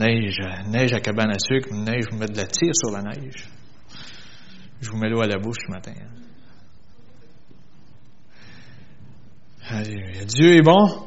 Neige, 0.00 0.38
neige 0.68 0.92
à 0.92 1.00
cabane 1.00 1.32
à 1.32 1.38
sucre, 1.40 1.74
neige, 1.74 2.04
vous 2.08 2.18
mettre 2.18 2.32
de 2.32 2.38
la 2.38 2.46
tire 2.46 2.72
sur 2.72 2.92
la 2.92 3.02
neige. 3.02 3.48
Je 4.80 4.90
vous 4.90 4.96
mets 4.96 5.08
l'eau 5.08 5.22
à 5.22 5.26
la 5.26 5.38
bouche 5.38 5.56
ce 5.66 5.72
matin. 5.72 5.92
Alléluia. 9.68 10.24
Dieu 10.24 10.54
est 10.54 10.62
bon? 10.62 11.04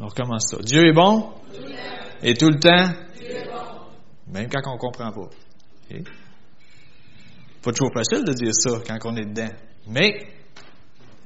On 0.00 0.06
recommence 0.06 0.48
ça. 0.50 0.56
Dieu 0.64 0.84
est 0.84 0.92
bon? 0.92 1.32
Et 2.24 2.34
tout 2.34 2.50
le 2.50 2.58
temps? 2.58 2.92
Même 4.26 4.48
quand 4.48 4.68
on 4.68 4.74
ne 4.74 4.78
comprend 4.78 5.12
pas. 5.12 5.30
Pas 7.62 7.70
toujours 7.70 7.92
facile 7.94 8.24
de 8.24 8.32
dire 8.32 8.52
ça 8.52 8.80
quand 8.84 9.12
on 9.12 9.16
est 9.16 9.26
dedans. 9.26 9.54
Mais 9.86 10.26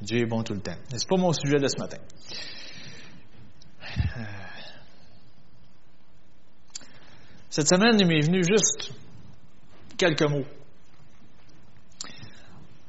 Dieu 0.03 0.19
est 0.19 0.27
bon 0.27 0.43
tout 0.43 0.53
le 0.53 0.61
temps. 0.61 0.77
C'est 0.91 1.09
pas 1.09 1.17
mon 1.17 1.33
sujet 1.33 1.59
de 1.59 1.69
ce 1.69 1.79
matin? 1.79 1.97
Cette 7.51 7.69
semaine, 7.69 7.99
il 7.99 8.07
m'est 8.07 8.21
venu 8.21 8.45
juste 8.45 8.93
quelques 9.99 10.23
mots. 10.23 10.47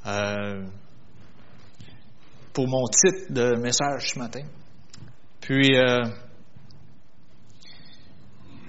Euh, 0.06 0.68
pour 2.54 2.68
mon 2.68 2.86
titre 2.86 3.34
de 3.34 3.56
message 3.58 4.12
ce 4.12 4.20
matin. 4.20 4.42
Puis, 5.42 5.76
euh, 5.76 6.04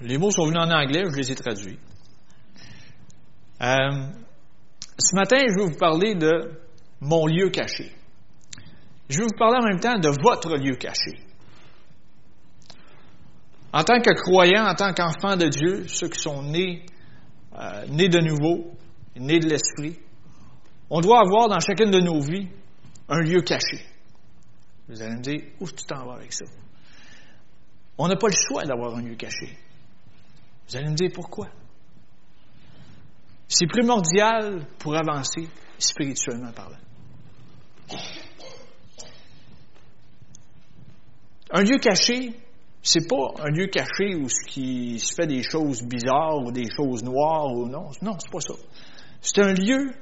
les 0.01 0.17
mots 0.17 0.31
sont 0.31 0.45
venus 0.45 0.61
en 0.61 0.71
anglais, 0.71 1.03
je 1.11 1.15
les 1.15 1.31
ai 1.31 1.35
traduits. 1.35 1.79
Euh, 3.61 4.07
ce 4.97 5.15
matin, 5.15 5.37
je 5.47 5.61
vais 5.61 5.69
vous 5.69 5.77
parler 5.77 6.15
de 6.15 6.59
mon 7.01 7.27
lieu 7.27 7.49
caché. 7.49 7.91
Je 9.09 9.19
vais 9.19 9.25
vous 9.25 9.37
parler 9.37 9.59
en 9.61 9.67
même 9.67 9.79
temps 9.79 9.99
de 9.99 10.09
votre 10.23 10.57
lieu 10.57 10.75
caché. 10.75 11.19
En 13.73 13.83
tant 13.83 13.99
que 13.99 14.13
croyant, 14.13 14.67
en 14.67 14.75
tant 14.75 14.93
qu'enfant 14.93 15.35
de 15.35 15.47
Dieu, 15.47 15.87
ceux 15.87 16.07
qui 16.07 16.19
sont 16.19 16.43
nés, 16.43 16.85
euh, 17.59 17.85
nés 17.87 18.07
de 18.07 18.19
nouveau, 18.19 18.71
nés 19.15 19.39
de 19.39 19.49
l'Esprit, 19.49 19.97
on 20.91 21.01
doit 21.01 21.21
avoir 21.21 21.49
dans 21.49 21.59
chacune 21.59 21.89
de 21.89 21.99
nos 21.99 22.19
vies 22.19 22.47
un 23.09 23.19
lieu 23.19 23.41
caché. 23.41 23.83
Vous 24.87 25.01
allez 25.01 25.15
me 25.15 25.21
dire, 25.21 25.41
où 25.59 25.67
tu 25.67 25.83
t'en 25.85 26.05
vas 26.05 26.15
avec 26.15 26.31
ça? 26.31 26.45
On 27.97 28.07
n'a 28.07 28.15
pas 28.15 28.27
le 28.27 28.35
choix 28.47 28.63
d'avoir 28.63 28.95
un 28.95 29.01
lieu 29.01 29.15
caché. 29.15 29.57
Vous 30.67 30.77
allez 30.77 30.89
me 30.89 30.95
dire 30.95 31.09
pourquoi? 31.13 31.47
C'est 33.47 33.67
primordial 33.67 34.65
pour 34.77 34.95
avancer 34.95 35.47
spirituellement 35.77 36.51
parlant. 36.51 36.77
Un 41.51 41.63
lieu 41.63 41.77
caché, 41.77 42.33
c'est 42.85 43.07
pas 43.07 43.33
un 43.39 43.49
lieu 43.49 43.67
caché 43.67 44.13
où 44.13 44.27
qui 44.49 44.99
se 44.99 45.15
fait 45.15 45.25
des 45.25 45.41
choses 45.41 45.81
bizarres 45.83 46.43
ou 46.45 46.51
des 46.51 46.69
choses 46.69 47.01
noires 47.01 47.53
ou 47.53 47.69
non. 47.69 47.89
Non, 48.01 48.17
c'est 48.19 48.29
pas 48.29 48.41
ça. 48.41 48.55
C'est 49.21 49.41
un 49.41 49.53
lieu 49.53 49.93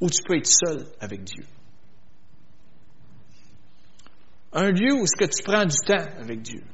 où 0.00 0.10
tu 0.10 0.20
peux 0.26 0.36
être 0.36 0.48
seul 0.48 0.88
avec 0.98 1.22
Dieu. 1.22 1.44
Un 4.52 4.72
lieu 4.72 4.94
où 4.94 5.06
ce 5.06 5.16
que 5.16 5.30
tu 5.30 5.44
prends 5.44 5.64
du 5.64 5.76
temps 5.86 6.20
avec 6.20 6.42
Dieu. 6.42 6.64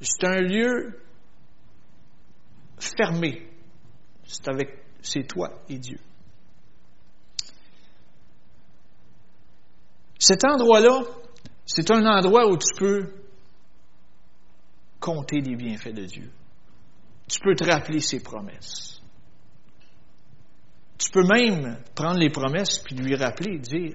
C'est 0.00 0.26
un 0.26 0.40
lieu 0.42 1.00
fermé. 2.78 3.48
C'est 4.24 4.48
avec, 4.48 4.84
c'est 5.02 5.26
toi 5.26 5.60
et 5.68 5.78
Dieu. 5.78 5.98
Cet 10.20 10.44
endroit-là, 10.44 11.02
c'est 11.72 11.88
un 11.92 12.04
endroit 12.04 12.50
où 12.50 12.56
tu 12.56 12.74
peux 12.76 13.12
compter 14.98 15.40
les 15.40 15.54
bienfaits 15.54 15.94
de 15.94 16.04
Dieu. 16.04 16.28
Tu 17.28 17.38
peux 17.38 17.54
te 17.54 17.62
rappeler 17.62 18.00
ses 18.00 18.20
promesses. 18.20 19.00
Tu 20.98 21.12
peux 21.12 21.22
même 21.22 21.78
prendre 21.94 22.18
les 22.18 22.28
promesses 22.28 22.80
puis 22.80 22.96
lui 22.96 23.14
rappeler 23.14 23.60
dire 23.60 23.94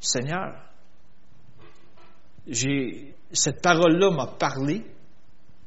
Seigneur, 0.00 0.68
j'ai, 2.48 3.14
cette 3.30 3.62
parole-là 3.62 4.10
m'a 4.10 4.26
parlé, 4.26 4.84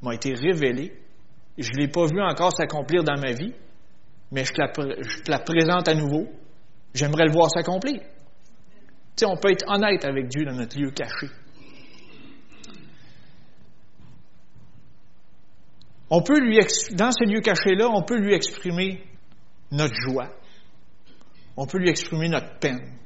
m'a 0.02 0.14
été 0.14 0.34
révélée. 0.34 0.94
Je 1.58 1.72
ne 1.72 1.78
l'ai 1.78 1.88
pas 1.88 2.06
vu 2.06 2.22
encore 2.22 2.52
s'accomplir 2.54 3.06
dans 3.06 3.18
ma 3.18 3.32
vie, 3.32 3.54
mais 4.30 4.44
je 4.44 4.52
te 4.52 4.60
la, 4.60 4.74
je 5.02 5.22
te 5.22 5.32
la 5.32 5.40
présente 5.40 5.88
à 5.88 5.96
nouveau. 5.96 6.28
J'aimerais 6.94 7.28
le 7.28 7.32
voir 7.32 7.50
s'accomplir. 7.50 8.02
Tu 8.02 9.24
sais, 9.24 9.26
on 9.26 9.38
peut 9.38 9.52
être 9.52 9.64
honnête 9.70 10.04
avec 10.04 10.28
Dieu 10.28 10.44
dans 10.44 10.56
notre 10.56 10.78
lieu 10.78 10.92
caché. 10.92 11.28
On 16.10 16.22
peut 16.22 16.40
lui, 16.40 16.60
dans 16.92 17.12
ce 17.12 17.28
lieu 17.28 17.42
caché-là, 17.42 17.90
on 17.90 18.04
peut 18.04 18.18
lui 18.18 18.34
exprimer 18.34 19.04
notre 19.72 19.96
joie. 20.08 20.30
On 21.58 21.66
peut 21.66 21.80
lui 21.80 21.90
exprimer 21.90 22.30
notre 22.30 22.60
peine. 22.60 22.98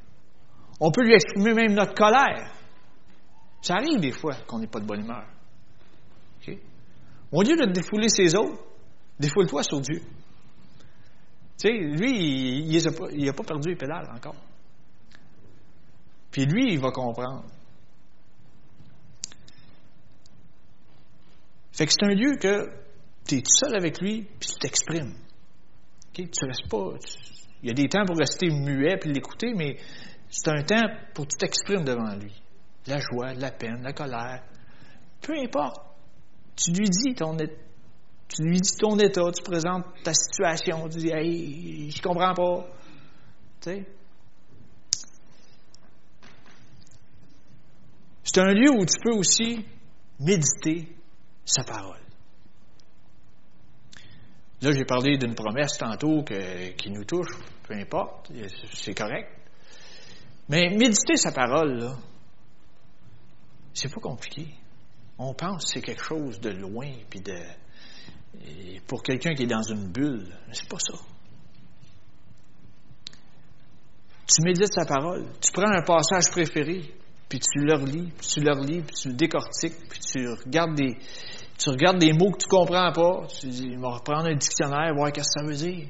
On 0.80 0.92
peut 0.92 1.04
lui 1.04 1.14
exprimer 1.14 1.54
même 1.54 1.74
notre 1.74 1.94
colère. 1.94 2.54
Ça 3.62 3.76
arrive 3.76 4.00
des 4.00 4.12
fois 4.12 4.36
qu'on 4.48 4.60
n'est 4.60 4.68
pas 4.68 4.80
de 4.80 4.86
bonne 4.86 5.02
humeur. 5.02 5.26
Au 7.32 7.44
lieu 7.44 7.56
de 7.56 7.72
défouler 7.72 8.10
ses 8.10 8.36
autres, 8.36 8.60
défoule-toi 9.20 9.62
sur 9.64 9.82
Dieu. 9.82 10.02
Tu 11.60 11.68
sais, 11.68 11.74
lui, 11.74 12.66
il 12.66 13.26
n'a 13.26 13.34
pas, 13.34 13.44
perdu 13.44 13.70
les 13.70 13.76
pédales 13.76 14.10
encore. 14.16 14.36
Puis 16.32 16.46
lui, 16.46 16.74
il 16.74 16.80
va 16.80 16.90
comprendre. 16.90 17.44
Fait 21.72 21.86
que 21.86 21.92
c'est 21.92 22.06
un 22.06 22.16
lieu 22.16 22.36
que 22.38 22.89
tu 23.30 23.38
es 23.38 23.42
tout 23.42 23.52
seul 23.52 23.76
avec 23.76 24.02
lui, 24.02 24.24
puis 24.24 24.50
tu 24.50 24.60
t'exprimes. 24.60 25.14
Tu 26.14 26.46
restes 26.46 26.68
pas. 26.68 26.96
il 27.62 27.68
y 27.68 27.72
a 27.72 27.74
des 27.74 27.88
temps 27.88 28.04
pour 28.06 28.18
rester 28.18 28.50
muet 28.50 28.98
puis 29.00 29.14
l'écouter, 29.14 29.54
mais 29.56 29.78
c'est 30.30 30.50
un 30.50 30.64
temps 30.64 30.88
pour 31.14 31.26
que 31.26 31.32
tu 31.32 31.38
t'exprimes 31.38 31.86
devant 31.86 32.16
lui. 32.16 32.34
La 32.88 33.00
joie, 33.00 33.34
la 33.36 33.52
peine, 33.52 33.84
la 33.84 33.94
colère. 33.94 34.44
Peu 35.22 35.34
importe. 35.38 35.78
Tu 36.56 36.72
lui 36.72 36.90
dis 36.90 37.14
ton 37.16 37.38
tu 37.38 38.44
lui 38.44 38.60
dis 38.60 38.76
ton 38.78 38.98
état, 39.00 39.32
tu 39.32 39.42
présentes 39.44 39.86
ta 40.04 40.14
situation, 40.14 40.88
tu 40.90 41.00
dis 41.00 41.10
Hey, 41.10 41.90
je 41.90 42.02
comprends 42.02 42.34
pas. 42.34 42.68
Tu 43.62 43.70
sais? 43.70 43.86
C'est 48.24 48.40
un 48.40 48.54
lieu 48.54 48.72
où 48.72 48.86
tu 48.86 48.96
peux 49.04 49.16
aussi 49.16 49.66
méditer 50.20 50.96
sa 51.46 51.64
parole. 51.64 52.09
Là, 54.62 54.72
j'ai 54.74 54.84
parlé 54.84 55.18
d'une 55.18 55.36
promesse 55.36 55.78
tantôt 55.78 56.24
qui 56.24 56.92
nous 56.92 57.06
touche, 57.06 57.30
peu 57.64 57.76
importe, 57.76 58.32
c'est 58.74 58.94
correct. 58.94 59.30
Mais 60.50 60.70
méditer 60.70 61.16
sa 61.16 61.32
parole, 61.32 61.80
là, 61.80 61.96
c'est 63.74 63.94
pas 63.94 64.02
compliqué. 64.02 64.48
On 65.18 65.34
pense 65.34 65.66
que 65.66 65.72
c'est 65.74 65.82
quelque 65.82 66.04
chose 66.04 66.40
de 66.40 66.50
loin, 66.50 66.92
puis 67.10 67.22
de. 67.22 67.38
Pour 68.88 69.02
quelqu'un 69.02 69.34
qui 69.34 69.44
est 69.44 69.48
dans 69.48 69.64
une 69.64 69.92
bulle, 69.92 70.28
c'est 70.52 70.68
pas 70.68 70.78
ça. 70.80 70.98
Tu 74.28 74.44
médites 74.44 74.74
sa 74.74 74.86
parole, 74.86 75.26
tu 75.42 75.52
prends 75.52 75.72
un 75.72 75.82
passage 75.82 76.30
préféré, 76.32 76.94
puis 77.28 77.40
tu 77.40 77.60
le 77.60 77.76
relis, 77.76 78.12
puis 78.18 78.28
tu 78.28 78.40
le 78.42 78.52
relis, 78.52 78.82
puis 78.82 78.96
tu 78.96 79.08
le 79.10 79.16
décortiques, 79.16 79.90
puis 79.90 80.00
tu 80.00 80.28
regardes 80.28 80.76
des, 80.76 80.98
tu 81.60 81.70
regardes 81.70 82.00
des 82.00 82.14
mots 82.14 82.32
que 82.32 82.38
tu 82.38 82.48
ne 82.48 82.58
comprends 82.58 82.92
pas, 82.94 83.28
tu 83.28 83.48
dis, 83.48 83.68
il 83.72 83.80
va 83.80 83.90
reprendre 83.90 84.28
un 84.30 84.36
dictionnaire, 84.36 84.94
voir 84.96 85.10
ce 85.10 85.14
que 85.14 85.24
ça 85.24 85.44
veut 85.44 85.56
dire. 85.56 85.90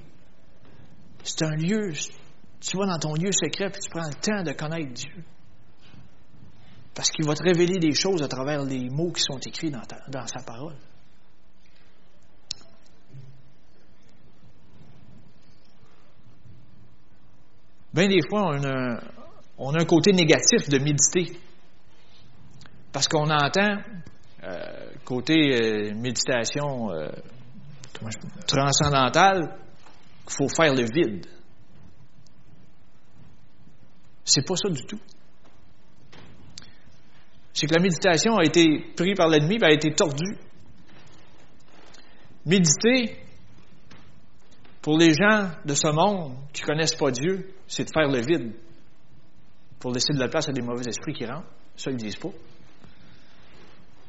C'est 1.23 1.43
un 1.43 1.55
lieu, 1.55 1.91
tu 2.59 2.77
vas 2.77 2.87
dans 2.87 2.97
ton 2.97 3.13
lieu 3.13 3.31
secret, 3.31 3.69
puis 3.69 3.81
tu 3.81 3.89
prends 3.91 4.07
le 4.07 4.15
temps 4.15 4.41
de 4.43 4.51
connaître 4.53 4.91
Dieu. 4.93 5.23
Parce 6.95 7.11
qu'il 7.11 7.25
va 7.25 7.35
te 7.35 7.43
révéler 7.43 7.77
des 7.77 7.93
choses 7.93 8.23
à 8.23 8.27
travers 8.27 8.63
les 8.63 8.89
mots 8.89 9.11
qui 9.11 9.21
sont 9.21 9.37
écrits 9.37 9.69
dans, 9.69 10.27
sa 10.27 10.41
parole. 10.41 10.75
Bien 17.93 18.07
des 18.07 18.21
fois, 18.27 18.55
on 18.55 18.97
on 19.61 19.73
a 19.73 19.81
un 19.81 19.85
côté 19.85 20.13
négatif 20.13 20.69
de 20.69 20.79
méditer. 20.79 21.37
Parce 22.91 23.07
qu'on 23.07 23.29
entend 23.29 23.77
euh, 24.43 24.91
côté 25.03 25.33
euh, 25.33 25.93
méditation 25.95 26.91
euh, 26.91 27.09
transcendantale, 28.47 29.57
il 30.27 30.33
faut 30.33 30.47
faire 30.47 30.73
le 30.73 30.83
vide. 30.83 31.25
C'est 34.23 34.45
pas 34.45 34.55
ça 34.55 34.69
du 34.69 34.83
tout. 34.85 34.99
C'est 37.53 37.67
que 37.67 37.73
la 37.73 37.81
méditation 37.81 38.37
a 38.37 38.45
été 38.45 38.93
prise 38.95 39.17
par 39.17 39.27
l'ennemi, 39.27 39.57
a 39.61 39.71
été 39.71 39.91
tordue. 39.91 40.37
Méditer, 42.45 43.17
pour 44.81 44.97
les 44.97 45.13
gens 45.13 45.51
de 45.65 45.73
ce 45.73 45.87
monde 45.87 46.35
qui 46.53 46.61
ne 46.61 46.67
connaissent 46.67 46.95
pas 46.95 47.11
Dieu, 47.11 47.53
c'est 47.67 47.83
de 47.83 47.89
faire 47.93 48.07
le 48.07 48.21
vide 48.21 48.53
pour 49.79 49.91
laisser 49.91 50.13
de 50.13 50.19
la 50.19 50.29
place 50.29 50.47
à 50.47 50.53
des 50.53 50.61
mauvais 50.61 50.87
esprits 50.87 51.13
qui 51.13 51.25
rentrent. 51.25 51.51
Ça, 51.75 51.91
ils 51.91 51.95
ne 51.95 51.99
disent 51.99 52.15
pas. 52.15 52.29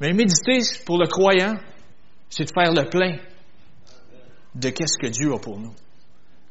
Mais 0.00 0.12
méditer 0.12 0.60
pour 0.86 0.98
le 0.98 1.06
croyant, 1.06 1.56
c'est 2.30 2.44
de 2.44 2.52
faire 2.52 2.72
le 2.72 2.88
plein 2.88 3.18
de 4.54 4.70
qu'est-ce 4.70 4.98
que 4.98 5.08
Dieu 5.08 5.32
a 5.34 5.38
pour 5.38 5.58
nous, 5.58 5.74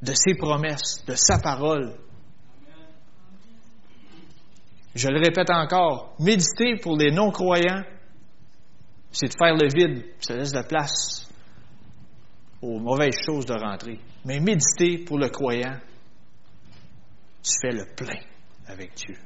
de 0.02 0.14
ses 0.14 0.36
promesses, 0.36 1.04
de 1.06 1.16
sa 1.16 1.40
parole. 1.40 1.96
Je 4.96 5.08
le 5.08 5.20
répète 5.20 5.50
encore, 5.50 6.16
méditer 6.20 6.76
pour 6.82 6.98
les 6.98 7.12
non-croyants, 7.12 7.84
c'est 9.12 9.28
de 9.28 9.34
faire 9.34 9.56
le 9.56 9.68
vide, 9.68 10.06
ça 10.20 10.36
laisse 10.36 10.52
de 10.52 10.58
la 10.58 10.64
place 10.64 11.28
aux 12.62 12.80
mauvaises 12.80 13.18
choses 13.26 13.46
de 13.46 13.54
rentrer. 13.54 14.00
Mais 14.26 14.40
méditer 14.40 15.00
pour 15.00 15.18
le 15.18 15.30
croyant, 15.30 15.78
tu 17.42 17.52
fais 17.62 17.72
le 17.72 17.86
plein 17.96 18.20
avec 18.68 18.94
Dieu. 18.96 19.18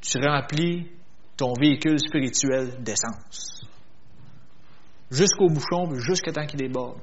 Tu 0.00 0.18
remplis 0.18 0.90
ton 1.36 1.52
véhicule 1.58 1.98
spirituel 1.98 2.82
d'essence. 2.82 3.66
Jusqu'au 5.10 5.48
bouchon, 5.48 5.94
jusqu'à 5.94 6.32
temps 6.32 6.46
qu'il 6.46 6.58
déborde. 6.58 6.98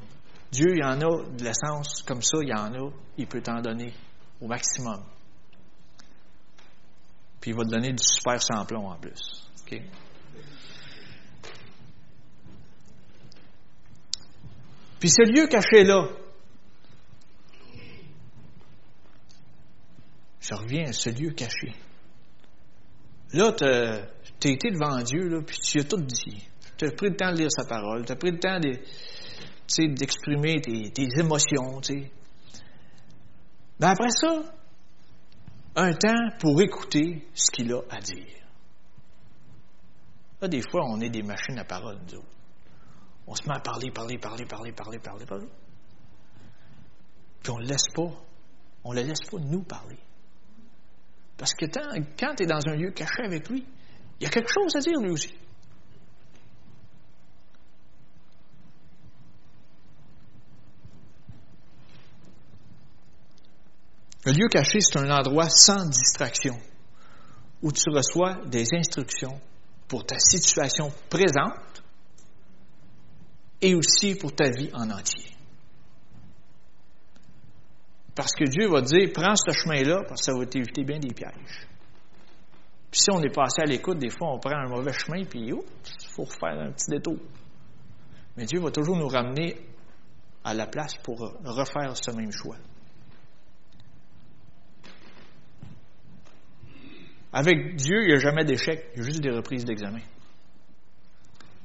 Dieu, 0.52 0.72
il 0.74 0.80
y 0.80 0.84
en 0.84 1.00
a 1.02 1.24
de 1.32 1.44
l'essence 1.44 2.04
comme 2.04 2.22
ça, 2.22 2.38
il 2.42 2.50
y 2.50 2.54
en 2.54 2.74
a, 2.74 2.92
il 3.18 3.28
peut 3.28 3.42
t'en 3.42 3.62
donner 3.62 3.94
au 4.42 4.48
maximum. 4.48 5.04
Puis 7.40 7.52
il 7.52 7.58
va 7.58 7.64
te 7.64 7.70
donner 7.70 7.92
du 7.92 8.04
super 8.04 8.42
samplon 8.42 8.88
en 8.88 8.98
plus. 8.98 9.50
Puis 15.00 15.10
ce 15.10 15.24
lieu 15.24 15.48
caché 15.48 15.84
là, 15.84 16.08
je 20.40 20.54
reviens 20.54 20.86
à 20.86 20.94
ce 20.94 21.10
lieu 21.10 21.32
caché. 21.32 21.74
Là, 23.34 23.52
tu 23.52 23.64
as, 23.66 24.52
été 24.52 24.72
devant 24.72 25.02
Dieu, 25.02 25.44
puis 25.46 25.58
tu 25.58 25.80
as 25.80 25.84
tout 25.84 25.98
dit. 25.98 26.48
Tu 26.78 26.86
as 26.86 26.92
pris 26.92 27.10
le 27.10 27.16
temps 27.16 27.32
de 27.32 27.38
lire 27.38 27.52
sa 27.52 27.66
parole, 27.66 28.06
tu 28.06 28.12
as 28.12 28.16
pris 28.16 28.32
le 28.32 28.40
temps 28.40 28.60
d'exprimer 29.78 30.62
tes, 30.62 30.92
tes, 30.92 31.08
émotions. 31.20 31.82
Mais 31.90 32.12
ben, 33.80 33.90
après 33.90 34.10
ça, 34.10 34.44
un 35.76 35.94
temps 35.94 36.30
pour 36.40 36.62
écouter 36.62 37.28
ce 37.34 37.50
qu'il 37.50 37.74
a 37.74 37.82
à 37.90 38.00
dire. 38.00 38.44
Là, 40.42 40.48
des 40.48 40.62
fois, 40.62 40.82
on 40.86 41.00
est 41.02 41.10
des 41.10 41.24
machines 41.24 41.58
à 41.58 41.64
parole. 41.64 42.00
On 43.26 43.34
se 43.34 43.44
met 43.48 43.56
à 43.56 43.60
parler, 43.60 43.90
parler, 43.92 44.18
parler, 44.18 44.46
parler, 44.46 44.72
parler, 44.74 45.00
parler, 45.00 45.26
parler. 45.26 45.48
Puis 47.42 47.52
on 47.52 47.58
ne 47.58 47.64
le 47.64 47.70
laisse 47.70 47.88
pas. 47.96 48.12
On 48.84 48.94
ne 48.94 49.02
le 49.02 49.08
laisse 49.08 49.22
pas 49.30 49.38
nous 49.40 49.64
parler. 49.64 49.98
Parce 51.44 51.56
que 51.56 51.66
quand 52.18 52.36
tu 52.36 52.44
es 52.44 52.46
dans 52.46 52.66
un 52.70 52.76
lieu 52.78 52.92
caché 52.92 53.22
avec 53.26 53.50
lui, 53.50 53.66
il 54.18 54.24
y 54.24 54.26
a 54.26 54.30
quelque 54.30 54.50
chose 54.50 54.74
à 54.78 54.80
dire 54.80 54.98
lui 55.02 55.12
aussi. 55.12 55.36
Le 64.26 64.32
lieu 64.32 64.48
caché, 64.48 64.80
c'est 64.80 64.98
un 65.00 65.10
endroit 65.10 65.50
sans 65.50 65.86
distraction, 65.86 66.58
où 67.62 67.74
tu 67.74 67.90
reçois 67.90 68.36
des 68.46 68.66
instructions 68.72 69.38
pour 69.90 70.06
ta 70.06 70.20
situation 70.20 70.94
présente 71.10 71.84
et 73.60 73.76
aussi 73.76 74.16
pour 74.16 74.34
ta 74.34 74.50
vie 74.50 74.70
en 74.74 74.90
entier. 74.90 75.30
Parce 78.16 78.32
que 78.34 78.44
Dieu 78.44 78.68
va 78.68 78.82
dire, 78.82 79.10
prends 79.14 79.36
ce 79.36 79.52
chemin-là, 79.52 80.04
parce 80.08 80.22
que 80.22 80.32
ça 80.32 80.38
va 80.38 80.46
t'éviter 80.46 80.84
bien 80.84 81.00
des 81.00 81.14
pièges. 81.14 81.68
Puis 82.92 83.02
si 83.02 83.12
on 83.12 83.20
est 83.24 83.34
passé 83.34 83.62
à 83.62 83.66
l'écoute, 83.66 83.98
des 83.98 84.12
fois, 84.12 84.34
on 84.34 84.40
prend 84.40 84.56
un 84.56 84.70
mauvais 84.70 84.94
chemin, 84.94 85.24
puis 85.26 85.48
il 85.48 86.10
faut 86.12 86.26
refaire 86.26 86.60
un 86.60 86.72
petit 86.72 86.92
détour. 86.92 87.18
Mais 88.38 88.46
Dieu 88.46 88.60
va 88.60 88.70
toujours 88.70 88.98
nous 88.98 89.08
ramener 89.08 89.58
à 90.44 90.54
la 90.54 90.68
place 90.68 90.96
pour 90.98 91.20
refaire 91.44 91.98
ce 91.98 92.12
même 92.12 92.32
choix. 92.32 92.58
Avec 97.32 97.76
Dieu, 97.78 98.04
il 98.04 98.08
n'y 98.10 98.14
a 98.14 98.20
jamais 98.20 98.46
d'échec, 98.46 98.92
il 98.94 99.00
y 99.00 99.02
a 99.02 99.06
juste 99.06 99.22
des 99.22 99.32
reprises 99.32 99.66
d'examen. 99.66 100.02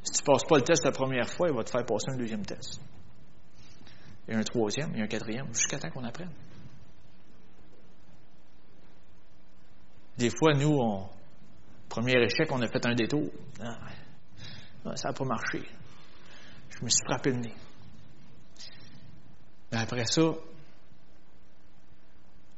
Si 0.02 0.12
tu 0.12 0.22
ne 0.22 0.32
passes 0.32 0.44
pas 0.48 0.56
le 0.56 0.62
test 0.62 0.82
la 0.82 0.92
première 0.92 1.28
fois, 1.28 1.48
il 1.50 1.54
va 1.54 1.62
te 1.62 1.68
faire 1.68 1.84
passer 1.84 2.10
un 2.10 2.16
deuxième 2.16 2.46
test 2.46 2.80
et 4.28 4.34
un 4.34 4.42
troisième, 4.42 4.94
et 4.94 5.02
un 5.02 5.06
quatrième, 5.06 5.46
jusqu'à 5.54 5.78
temps 5.78 5.90
qu'on 5.90 6.04
apprenne. 6.04 6.30
Des 10.18 10.30
fois, 10.30 10.52
nous, 10.54 10.78
premier 11.88 12.16
échec, 12.22 12.50
on 12.50 12.60
a 12.60 12.68
fait 12.68 12.84
un 12.86 12.94
détour. 12.94 13.30
Ah, 13.60 13.78
ça 14.96 15.08
n'a 15.08 15.14
pas 15.14 15.24
marché. 15.24 15.62
Je 16.70 16.84
me 16.84 16.88
suis 16.88 17.04
frappé 17.04 17.30
le 17.30 17.38
nez. 17.38 17.54
Mais 19.72 19.78
après 19.78 20.04
ça, 20.06 20.32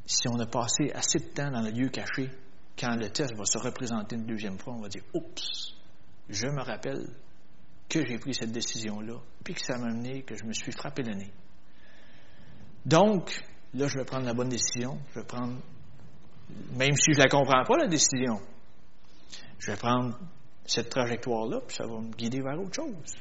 si 0.06 0.28
on 0.28 0.38
a 0.38 0.46
passé 0.46 0.90
assez 0.94 1.18
de 1.18 1.26
temps 1.26 1.50
dans 1.50 1.62
le 1.62 1.70
lieu 1.70 1.88
caché, 1.88 2.30
quand 2.78 2.96
le 2.96 3.10
test 3.10 3.36
va 3.36 3.44
se 3.44 3.58
représenter 3.58 4.16
une 4.16 4.26
deuxième 4.26 4.58
fois, 4.58 4.74
on 4.74 4.80
va 4.80 4.88
dire 4.88 5.02
Oups, 5.14 5.74
je 6.28 6.46
me 6.46 6.62
rappelle 6.62 7.08
que 7.88 8.06
j'ai 8.06 8.18
pris 8.18 8.34
cette 8.34 8.52
décision-là, 8.52 9.18
puis 9.44 9.54
que 9.54 9.60
ça 9.60 9.76
m'a 9.76 9.86
amené, 9.86 10.22
que 10.22 10.34
je 10.36 10.44
me 10.44 10.52
suis 10.52 10.72
frappé 10.72 11.02
le 11.02 11.14
nez. 11.14 11.32
Donc, 12.84 13.44
là, 13.74 13.86
je 13.88 13.98
vais 13.98 14.04
prendre 14.04 14.26
la 14.26 14.34
bonne 14.34 14.48
décision. 14.48 14.98
Je 15.10 15.20
vais 15.20 15.26
prendre, 15.26 15.56
même 16.72 16.94
si 16.94 17.12
je 17.12 17.18
ne 17.18 17.24
la 17.24 17.28
comprends 17.28 17.64
pas, 17.64 17.76
la 17.76 17.88
décision, 17.88 18.40
je 19.58 19.70
vais 19.70 19.76
prendre 19.76 20.18
cette 20.64 20.88
trajectoire-là, 20.88 21.60
puis 21.66 21.76
ça 21.76 21.86
va 21.86 22.00
me 22.00 22.12
guider 22.12 22.40
vers 22.40 22.58
autre 22.58 22.74
chose. 22.74 23.16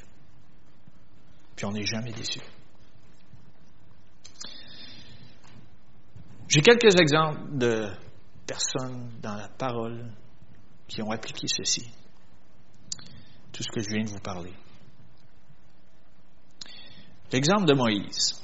Puis 1.55 1.65
on 1.65 1.71
n'est 1.71 1.85
jamais 1.85 2.11
déçu. 2.11 2.39
J'ai 6.47 6.61
quelques 6.61 6.99
exemples 6.99 7.57
de 7.57 7.89
personnes 8.47 9.11
dans 9.21 9.35
la 9.35 9.49
parole 9.49 10.11
qui 10.87 11.01
ont 11.03 11.11
appliqué 11.11 11.47
ceci. 11.47 11.91
Tout 13.51 13.61
ce 13.61 13.69
que 13.69 13.81
je 13.81 13.89
viens 13.89 14.03
de 14.03 14.09
vous 14.09 14.19
parler. 14.19 14.53
L'exemple 17.31 17.65
de 17.65 17.73
Moïse. 17.73 18.38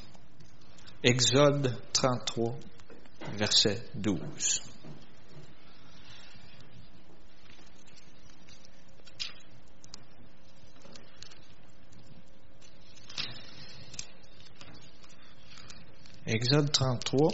Exode 1.07 1.71
33, 1.93 2.55
verset 3.37 3.79
12. 3.93 4.59
Exode 16.25 16.71
33, 16.71 17.29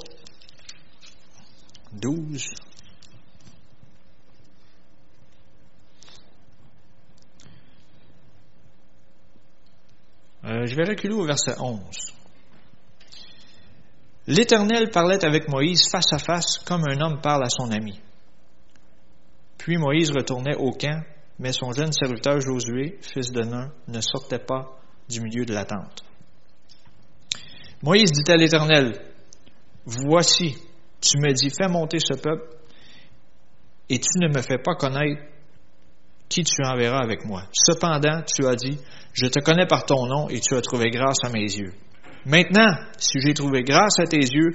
12. 1.93 2.49
Euh, 10.43 10.65
je 10.65 10.75
vais 10.75 10.83
reculer 10.83 11.13
au 11.13 11.25
verset 11.25 11.57
11. 11.57 12.20
L'Éternel 14.27 14.89
parlait 14.91 15.23
avec 15.25 15.47
Moïse 15.47 15.89
face 15.89 16.13
à 16.13 16.19
face 16.19 16.59
comme 16.59 16.83
un 16.87 16.99
homme 17.01 17.21
parle 17.21 17.43
à 17.43 17.49
son 17.49 17.71
ami. 17.71 17.99
Puis 19.57 19.77
Moïse 19.77 20.11
retournait 20.11 20.55
au 20.55 20.71
camp, 20.71 21.03
mais 21.39 21.53
son 21.53 21.71
jeune 21.71 21.91
serviteur 21.91 22.39
Josué, 22.39 22.99
fils 23.01 23.31
de 23.31 23.41
Nun, 23.41 23.71
ne 23.87 24.01
sortait 24.01 24.39
pas 24.39 24.77
du 25.09 25.21
milieu 25.21 25.45
de 25.45 25.53
la 25.53 25.65
tente. 25.65 26.03
Moïse 27.81 28.11
dit 28.11 28.31
à 28.31 28.37
l'Éternel, 28.37 28.93
Voici, 29.85 30.55
tu 31.01 31.17
me 31.17 31.33
dis, 31.33 31.49
fais 31.49 31.67
monter 31.67 31.97
ce 31.99 32.13
peuple, 32.13 32.47
et 33.89 33.99
tu 33.99 34.19
ne 34.19 34.27
me 34.27 34.41
fais 34.41 34.59
pas 34.59 34.75
connaître 34.75 35.21
qui 36.29 36.43
tu 36.43 36.63
enverras 36.63 37.03
avec 37.03 37.25
moi. 37.25 37.43
Cependant, 37.51 38.21
tu 38.21 38.45
as 38.45 38.55
dit, 38.55 38.79
Je 39.13 39.25
te 39.25 39.39
connais 39.39 39.65
par 39.65 39.85
ton 39.85 40.05
nom, 40.05 40.29
et 40.29 40.39
tu 40.39 40.55
as 40.55 40.61
trouvé 40.61 40.91
grâce 40.91 41.23
à 41.23 41.29
mes 41.29 41.41
yeux. 41.41 41.73
Maintenant, 42.25 42.75
si 42.97 43.19
j'ai 43.19 43.33
trouvé 43.33 43.63
grâce 43.63 43.99
à 43.99 44.05
tes 44.05 44.19
yeux, 44.19 44.51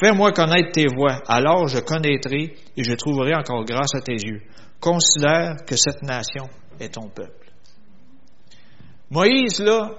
fais-moi 0.00 0.32
connaître 0.32 0.72
tes 0.72 0.86
voies, 0.86 1.22
alors 1.26 1.66
je 1.66 1.78
connaîtrai 1.78 2.54
et 2.76 2.84
je 2.84 2.92
trouverai 2.92 3.34
encore 3.34 3.64
grâce 3.64 3.94
à 3.94 4.00
tes 4.00 4.16
yeux. 4.16 4.42
Considère 4.80 5.56
que 5.66 5.76
cette 5.76 6.02
nation 6.02 6.48
est 6.78 6.94
ton 6.94 7.08
peuple. 7.08 7.50
Moïse, 9.10 9.60
là, 9.60 9.92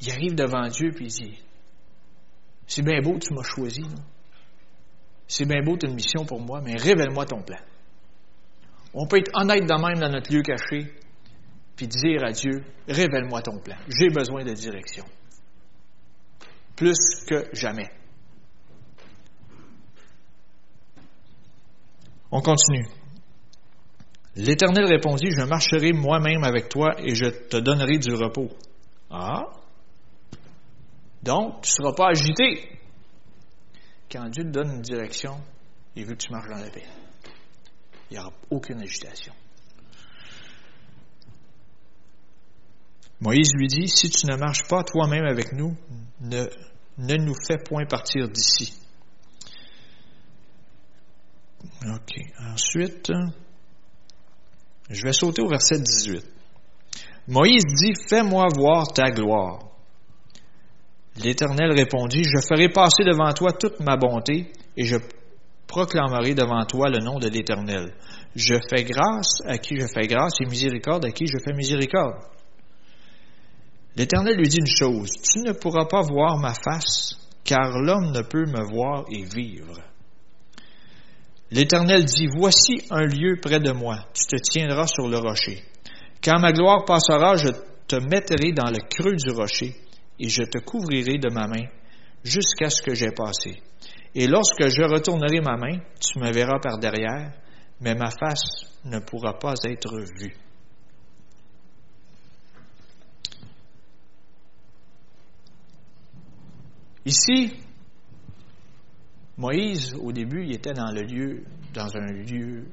il 0.00 0.10
arrive 0.10 0.34
devant 0.34 0.66
Dieu 0.68 0.92
puis 0.92 1.06
il 1.06 1.12
dit, 1.12 1.38
c'est 2.66 2.82
bien 2.82 3.00
beau, 3.02 3.18
tu 3.18 3.34
m'as 3.34 3.42
choisi. 3.42 3.84
C'est 5.28 5.44
bien 5.46 5.62
beau, 5.62 5.76
tu 5.76 5.86
as 5.86 5.90
une 5.90 5.96
mission 5.96 6.24
pour 6.24 6.40
moi, 6.40 6.60
mais 6.62 6.76
révèle-moi 6.76 7.26
ton 7.26 7.42
plan. 7.42 7.58
On 8.94 9.06
peut 9.06 9.18
être 9.18 9.30
honnête 9.34 9.64
de 9.64 9.74
même 9.74 10.00
dans 10.00 10.10
notre 10.10 10.32
lieu 10.32 10.42
caché, 10.42 10.92
puis 11.76 11.86
dire 11.86 12.24
à 12.24 12.32
Dieu, 12.32 12.64
révèle-moi 12.88 13.42
ton 13.42 13.58
plan. 13.58 13.76
J'ai 13.88 14.08
besoin 14.08 14.44
de 14.44 14.52
direction. 14.54 15.04
Plus 16.74 16.96
que 17.26 17.48
jamais. 17.52 17.90
On 22.30 22.40
continue. 22.40 22.86
L'Éternel 24.34 24.84
répondit, 24.86 25.30
je 25.30 25.42
marcherai 25.42 25.92
moi-même 25.92 26.44
avec 26.44 26.68
toi 26.68 26.94
et 26.98 27.14
je 27.14 27.26
te 27.26 27.56
donnerai 27.56 27.98
du 27.98 28.14
repos. 28.14 28.50
Ah? 29.10 29.44
Donc, 31.22 31.62
tu 31.62 31.70
ne 31.70 31.72
seras 31.72 31.92
pas 31.94 32.08
agité. 32.08 32.78
Quand 34.10 34.28
Dieu 34.28 34.44
te 34.44 34.50
donne 34.50 34.76
une 34.76 34.82
direction, 34.82 35.40
il 35.94 36.04
veut 36.04 36.14
que 36.14 36.24
tu 36.26 36.32
marches 36.32 36.48
dans 36.48 36.62
la 36.62 36.70
paix. 36.70 36.84
Il 38.10 38.14
n'y 38.14 38.20
aura 38.20 38.32
aucune 38.50 38.80
agitation. 38.80 39.32
Moïse 43.20 43.52
lui 43.54 43.66
dit, 43.66 43.88
si 43.88 44.10
tu 44.10 44.26
ne 44.26 44.36
marches 44.36 44.68
pas 44.68 44.84
toi-même 44.84 45.24
avec 45.24 45.52
nous, 45.52 45.76
ne, 46.20 46.44
ne 46.98 47.14
nous 47.16 47.34
fais 47.46 47.56
point 47.58 47.86
partir 47.86 48.28
d'ici. 48.28 48.74
OK. 51.84 52.14
Ensuite, 52.52 53.10
je 54.90 55.02
vais 55.02 55.12
sauter 55.12 55.42
au 55.42 55.48
verset 55.48 55.78
18. 55.78 56.24
Moïse 57.28 57.64
dit, 57.64 57.92
Fais-moi 58.08 58.46
voir 58.54 58.86
ta 58.92 59.10
gloire. 59.10 59.60
L'Éternel 61.16 61.72
répondit, 61.72 62.22
Je 62.22 62.46
ferai 62.46 62.68
passer 62.68 63.04
devant 63.04 63.32
toi 63.32 63.52
toute 63.52 63.80
ma 63.80 63.96
bonté, 63.96 64.52
et 64.76 64.84
je 64.84 64.96
proclamerai 65.66 66.34
devant 66.34 66.64
toi 66.66 66.88
le 66.88 66.98
nom 66.98 67.18
de 67.18 67.28
l'Éternel. 67.28 67.94
Je 68.34 68.54
fais 68.70 68.84
grâce 68.84 69.40
à 69.46 69.58
qui 69.58 69.80
je 69.80 69.86
fais 69.86 70.06
grâce, 70.06 70.40
et 70.40 70.46
miséricorde 70.46 71.06
à 71.06 71.10
qui 71.10 71.26
je 71.26 71.38
fais 71.38 71.54
miséricorde. 71.54 72.16
L'Éternel 73.96 74.36
lui 74.36 74.48
dit 74.48 74.58
une 74.58 74.66
chose, 74.66 75.10
Tu 75.22 75.40
ne 75.40 75.52
pourras 75.52 75.86
pas 75.86 76.02
voir 76.02 76.36
ma 76.38 76.52
face, 76.52 77.16
car 77.44 77.78
l'homme 77.78 78.12
ne 78.12 78.20
peut 78.20 78.44
me 78.44 78.62
voir 78.62 79.04
et 79.10 79.24
vivre. 79.24 79.80
L'Éternel 81.50 82.04
dit, 82.04 82.26
Voici 82.36 82.82
un 82.90 83.06
lieu 83.06 83.36
près 83.40 83.58
de 83.58 83.72
moi, 83.72 84.04
tu 84.12 84.26
te 84.26 84.36
tiendras 84.36 84.86
sur 84.86 85.08
le 85.08 85.16
rocher. 85.16 85.64
Quand 86.22 86.38
ma 86.40 86.52
gloire 86.52 86.84
passera, 86.84 87.36
je 87.36 87.48
te 87.88 87.96
mettrai 87.96 88.52
dans 88.52 88.70
le 88.70 88.80
creux 88.88 89.16
du 89.16 89.30
rocher, 89.30 89.74
et 90.18 90.28
je 90.28 90.42
te 90.42 90.58
couvrirai 90.58 91.18
de 91.18 91.30
ma 91.30 91.46
main 91.46 91.66
jusqu'à 92.22 92.68
ce 92.68 92.82
que 92.82 92.94
j'ai 92.94 93.12
passé. 93.12 93.62
Et 94.14 94.26
lorsque 94.26 94.68
je 94.68 94.82
retournerai 94.82 95.40
ma 95.40 95.56
main, 95.56 95.78
tu 96.00 96.18
me 96.18 96.30
verras 96.32 96.58
par 96.60 96.78
derrière, 96.78 97.32
mais 97.80 97.94
ma 97.94 98.10
face 98.10 98.66
ne 98.84 98.98
pourra 98.98 99.38
pas 99.38 99.54
être 99.64 99.96
vue. 100.18 100.34
Ici, 107.06 107.56
Moïse, 109.38 109.94
au 109.94 110.10
début, 110.10 110.44
il 110.44 110.54
était 110.54 110.72
dans 110.72 110.90
le 110.90 111.02
lieu, 111.02 111.44
dans 111.72 111.96
un 111.96 112.12
lieu 112.12 112.66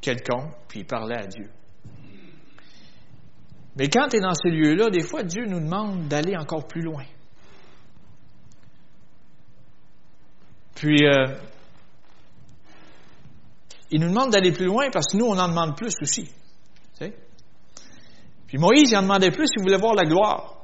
quelconque, 0.00 0.54
puis 0.68 0.80
il 0.80 0.86
parlait 0.86 1.18
à 1.18 1.26
Dieu. 1.26 1.50
Mais 3.76 3.88
quand 3.88 4.08
tu 4.08 4.18
es 4.18 4.20
dans 4.20 4.34
ces 4.34 4.50
lieux-là, 4.50 4.90
des 4.90 5.02
fois, 5.02 5.24
Dieu 5.24 5.44
nous 5.46 5.58
demande 5.58 6.06
d'aller 6.06 6.36
encore 6.36 6.68
plus 6.68 6.82
loin. 6.82 7.04
Puis, 10.76 11.04
euh, 11.04 11.34
il 13.90 14.00
nous 14.00 14.08
demande 14.08 14.30
d'aller 14.30 14.52
plus 14.52 14.66
loin 14.66 14.88
parce 14.92 15.06
que 15.12 15.16
nous, 15.16 15.26
on 15.26 15.38
en 15.38 15.48
demande 15.48 15.76
plus 15.76 15.94
aussi. 16.00 16.30
Puis 18.46 18.58
Moïse, 18.58 18.90
il 18.90 18.98
en 18.98 19.02
demandait 19.02 19.30
plus, 19.30 19.46
il 19.56 19.62
voulait 19.62 19.78
voir 19.78 19.94
la 19.94 20.04
gloire. 20.04 20.61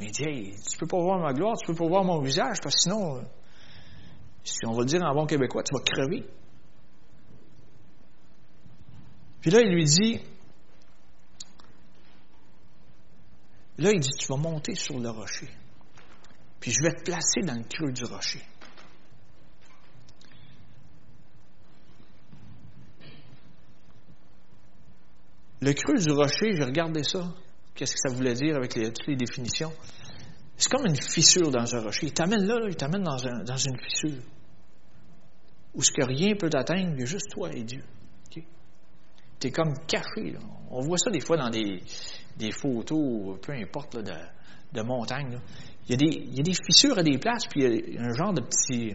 Mais 0.00 0.06
il 0.06 0.12
dit, 0.12 0.24
hey, 0.24 0.56
tu 0.66 0.78
peux 0.78 0.86
pas 0.86 0.98
voir 0.98 1.20
ma 1.20 1.34
gloire, 1.34 1.58
tu 1.58 1.66
peux 1.66 1.74
pas 1.74 1.86
voir 1.86 2.04
mon 2.04 2.20
visage, 2.22 2.56
parce 2.62 2.74
que 2.74 2.80
sinon, 2.80 3.18
euh, 3.18 3.22
si 4.42 4.66
on 4.66 4.72
va 4.72 4.80
le 4.80 4.86
dire 4.86 5.02
en 5.02 5.14
bon 5.14 5.26
québécois, 5.26 5.62
tu 5.62 5.74
vas 5.74 5.84
crever. 5.84 6.26
Puis 9.42 9.50
là, 9.50 9.60
il 9.60 9.74
lui 9.74 9.84
dit, 9.84 10.20
là, 13.76 13.92
il 13.92 14.00
dit, 14.00 14.10
tu 14.18 14.26
vas 14.26 14.38
monter 14.38 14.74
sur 14.74 14.98
le 14.98 15.10
rocher. 15.10 15.50
Puis 16.60 16.70
je 16.70 16.82
vais 16.82 16.94
te 16.94 17.02
placer 17.02 17.42
dans 17.42 17.54
le 17.54 17.64
creux 17.64 17.92
du 17.92 18.04
rocher. 18.04 18.42
Le 25.60 25.74
creux 25.74 25.98
du 25.98 26.10
rocher, 26.10 26.56
j'ai 26.56 26.64
regardé 26.64 27.02
ça. 27.02 27.34
Qu'est-ce 27.80 27.94
que 27.94 28.10
ça 28.10 28.14
voulait 28.14 28.34
dire 28.34 28.56
avec 28.56 28.74
toutes 28.74 29.06
les 29.06 29.16
définitions? 29.16 29.72
C'est 30.54 30.70
comme 30.70 30.84
une 30.84 31.00
fissure 31.00 31.50
dans 31.50 31.74
un 31.74 31.80
rocher. 31.80 32.08
Il 32.08 32.12
t'amène 32.12 32.44
là, 32.44 32.56
il 32.68 32.76
t'amène 32.76 33.02
dans, 33.02 33.16
une 33.16 33.78
fissure. 33.78 34.22
Où 35.74 35.82
ce 35.82 35.90
que 35.90 36.04
rien 36.04 36.34
peut 36.38 36.50
t'atteindre, 36.50 36.90
il 36.92 37.00
y 37.00 37.02
a 37.04 37.06
juste 37.06 37.30
toi 37.30 37.48
et 37.50 37.62
Dieu. 37.62 37.82
Tu 38.28 38.42
es 39.46 39.50
comme 39.50 39.72
caché. 39.86 40.36
On 40.70 40.80
voit 40.80 40.98
ça 40.98 41.10
des 41.10 41.20
fois 41.20 41.38
dans 41.38 41.48
des, 41.48 41.80
photos, 42.52 43.38
peu 43.40 43.54
importe, 43.54 43.96
de, 43.96 44.12
de 44.74 44.82
montagne. 44.82 45.38
Il, 45.88 46.02
y 46.02 46.40
a 46.40 46.42
des, 46.42 46.52
fissures 46.52 46.98
à 46.98 47.02
des 47.02 47.16
places, 47.16 47.46
puis 47.46 47.64
il 47.64 47.94
y 47.94 47.96
a 47.96 48.02
un 48.02 48.12
genre 48.12 48.34
de 48.34 48.42
petit, 48.42 48.94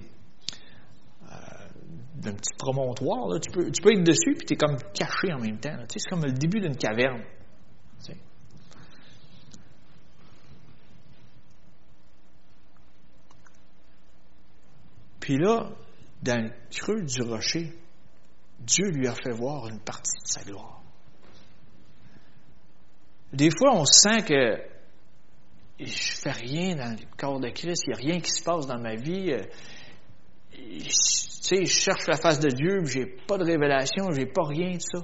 euh, 1.23 2.21
petit 2.21 2.53
promontoire. 2.59 3.39
Tu, 3.39 3.49
peux, 3.51 3.71
tu 3.71 3.81
peux 3.81 3.93
être 3.93 4.03
dessus, 4.03 4.35
puis 4.37 4.45
tu 4.45 4.53
es 4.53 4.57
comme 4.57 4.77
caché 4.93 5.33
en 5.33 5.39
même 5.39 5.57
temps. 5.57 5.75
C'est 5.89 6.07
comme 6.07 6.23
le 6.23 6.33
début 6.33 6.59
d'une 6.59 6.77
caverne. 6.77 7.23
Puis 15.25 15.39
là, 15.39 15.71
dans 16.21 16.39
le 16.39 16.51
creux 16.69 17.01
du 17.01 17.23
rocher, 17.23 17.73
Dieu 18.59 18.91
lui 18.91 19.07
a 19.07 19.15
fait 19.15 19.31
voir 19.31 19.67
une 19.67 19.79
partie 19.79 20.21
de 20.21 20.27
sa 20.27 20.43
gloire. 20.43 20.83
Des 23.33 23.49
fois, 23.49 23.73
on 23.73 23.85
sent 23.85 24.21
que 24.21 24.61
je 25.79 26.11
fais 26.21 26.31
rien 26.31 26.75
dans 26.75 26.91
le 26.91 27.07
corps 27.17 27.39
de 27.39 27.49
Christ, 27.49 27.85
il 27.87 27.89
n'y 27.89 27.93
a 27.95 28.11
rien 28.11 28.21
qui 28.21 28.29
se 28.29 28.43
passe 28.43 28.67
dans 28.67 28.79
ma 28.79 28.93
vie. 28.93 29.31
Euh, 29.31 29.41
tu 30.53 30.91
sais, 30.91 31.65
je 31.65 31.73
cherche 31.73 32.05
la 32.05 32.17
face 32.17 32.39
de 32.39 32.49
Dieu, 32.49 32.85
j'ai 32.85 33.07
pas 33.07 33.39
de 33.39 33.45
révélation, 33.45 34.11
j'ai 34.11 34.27
pas 34.27 34.45
rien 34.45 34.73
de 34.73 34.79
ça. 34.79 35.01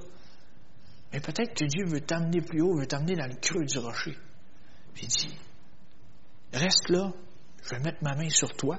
Mais 1.12 1.18
peut-être 1.18 1.52
que 1.52 1.64
Dieu 1.64 1.84
veut 1.84 2.00
t'amener 2.00 2.42
plus 2.42 2.62
haut, 2.62 2.78
veut 2.78 2.86
t'amener 2.86 3.16
dans 3.16 3.26
le 3.26 3.34
creux 3.40 3.64
du 3.64 3.78
rocher. 3.78 4.16
Il 5.02 5.08
dit, 5.08 5.36
reste 6.52 6.90
là, 6.90 7.10
je 7.64 7.70
vais 7.70 7.80
mettre 7.80 7.98
ma 8.02 8.14
main 8.14 8.30
sur 8.30 8.52
toi, 8.52 8.78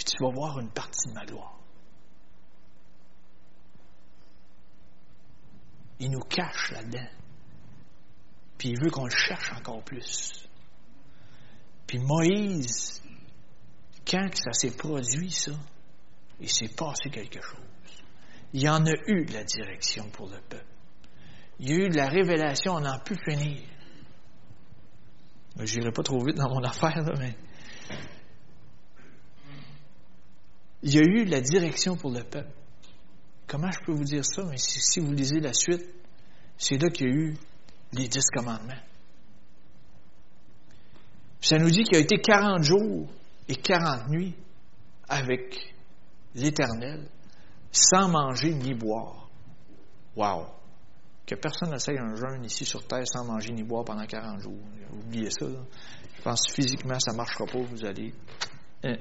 puis 0.00 0.16
tu 0.16 0.24
vas 0.24 0.30
voir 0.30 0.58
une 0.58 0.70
partie 0.70 1.10
de 1.10 1.12
ma 1.12 1.26
gloire. 1.26 1.58
Il 5.98 6.10
nous 6.10 6.20
cache 6.20 6.70
là-dedans. 6.70 7.10
Puis 8.56 8.70
il 8.70 8.82
veut 8.82 8.90
qu'on 8.90 9.04
le 9.04 9.10
cherche 9.10 9.52
encore 9.52 9.84
plus. 9.84 10.48
Puis 11.86 11.98
Moïse, 11.98 13.02
quand 14.06 14.26
ça 14.34 14.54
s'est 14.54 14.74
produit, 14.74 15.30
ça, 15.30 15.52
il 16.40 16.48
s'est 16.48 16.74
passé 16.74 17.10
quelque 17.10 17.42
chose. 17.42 17.60
Il 18.54 18.62
y 18.62 18.70
en 18.70 18.86
a 18.86 18.94
eu 19.06 19.26
de 19.26 19.34
la 19.34 19.44
direction 19.44 20.08
pour 20.08 20.30
le 20.30 20.40
peuple. 20.40 20.64
Il 21.58 21.68
y 21.68 21.72
a 21.72 21.76
eu 21.84 21.88
de 21.90 21.96
la 21.96 22.08
révélation, 22.08 22.72
on 22.76 22.80
n'en 22.80 22.98
pu 23.00 23.16
finir. 23.22 23.60
Je 25.58 25.78
n'irai 25.78 25.92
pas 25.92 26.02
trop 26.02 26.24
vite 26.24 26.36
dans 26.36 26.48
mon 26.48 26.62
affaire, 26.64 27.02
là, 27.02 27.12
mais 27.18 27.36
Il 30.82 30.94
y 30.94 30.98
a 30.98 31.02
eu 31.02 31.24
la 31.24 31.40
direction 31.40 31.96
pour 31.96 32.10
le 32.10 32.22
peuple. 32.22 32.52
Comment 33.46 33.70
je 33.70 33.80
peux 33.84 33.92
vous 33.92 34.04
dire 34.04 34.24
ça? 34.24 34.44
Mais 34.44 34.56
si, 34.56 35.00
vous 35.00 35.12
lisez 35.12 35.40
la 35.40 35.52
suite, 35.52 35.84
c'est 36.56 36.78
là 36.78 36.88
qu'il 36.88 37.06
y 37.06 37.10
a 37.10 37.14
eu 37.14 37.36
les 37.92 38.08
dix 38.08 38.24
commandements. 38.32 38.80
ça 41.40 41.58
nous 41.58 41.70
dit 41.70 41.82
qu'il 41.82 41.96
a 41.96 42.00
été 42.00 42.18
40 42.20 42.62
jours 42.62 43.08
et 43.48 43.56
40 43.56 44.08
nuits 44.08 44.34
avec 45.08 45.74
l'Éternel, 46.34 47.08
sans 47.72 48.08
manger 48.08 48.54
ni 48.54 48.72
boire. 48.74 49.28
Wow! 50.14 50.46
Que 51.26 51.34
personne 51.34 51.70
n'essaye 51.70 51.98
un 51.98 52.14
jeûne 52.14 52.44
ici 52.44 52.64
sur 52.64 52.86
Terre 52.86 53.06
sans 53.06 53.24
manger 53.24 53.52
ni 53.52 53.64
boire 53.64 53.84
pendant 53.84 54.06
40 54.06 54.40
jours. 54.40 54.58
Oubliez 54.92 55.30
ça. 55.30 55.46
Je 56.16 56.22
pense 56.22 56.42
que 56.46 56.52
physiquement, 56.54 56.98
ça 57.00 57.12
ne 57.12 57.16
marchera 57.16 57.46
pas. 57.46 57.58
Vous 57.58 57.84
allez. 57.84 58.14
Hein 58.84 58.96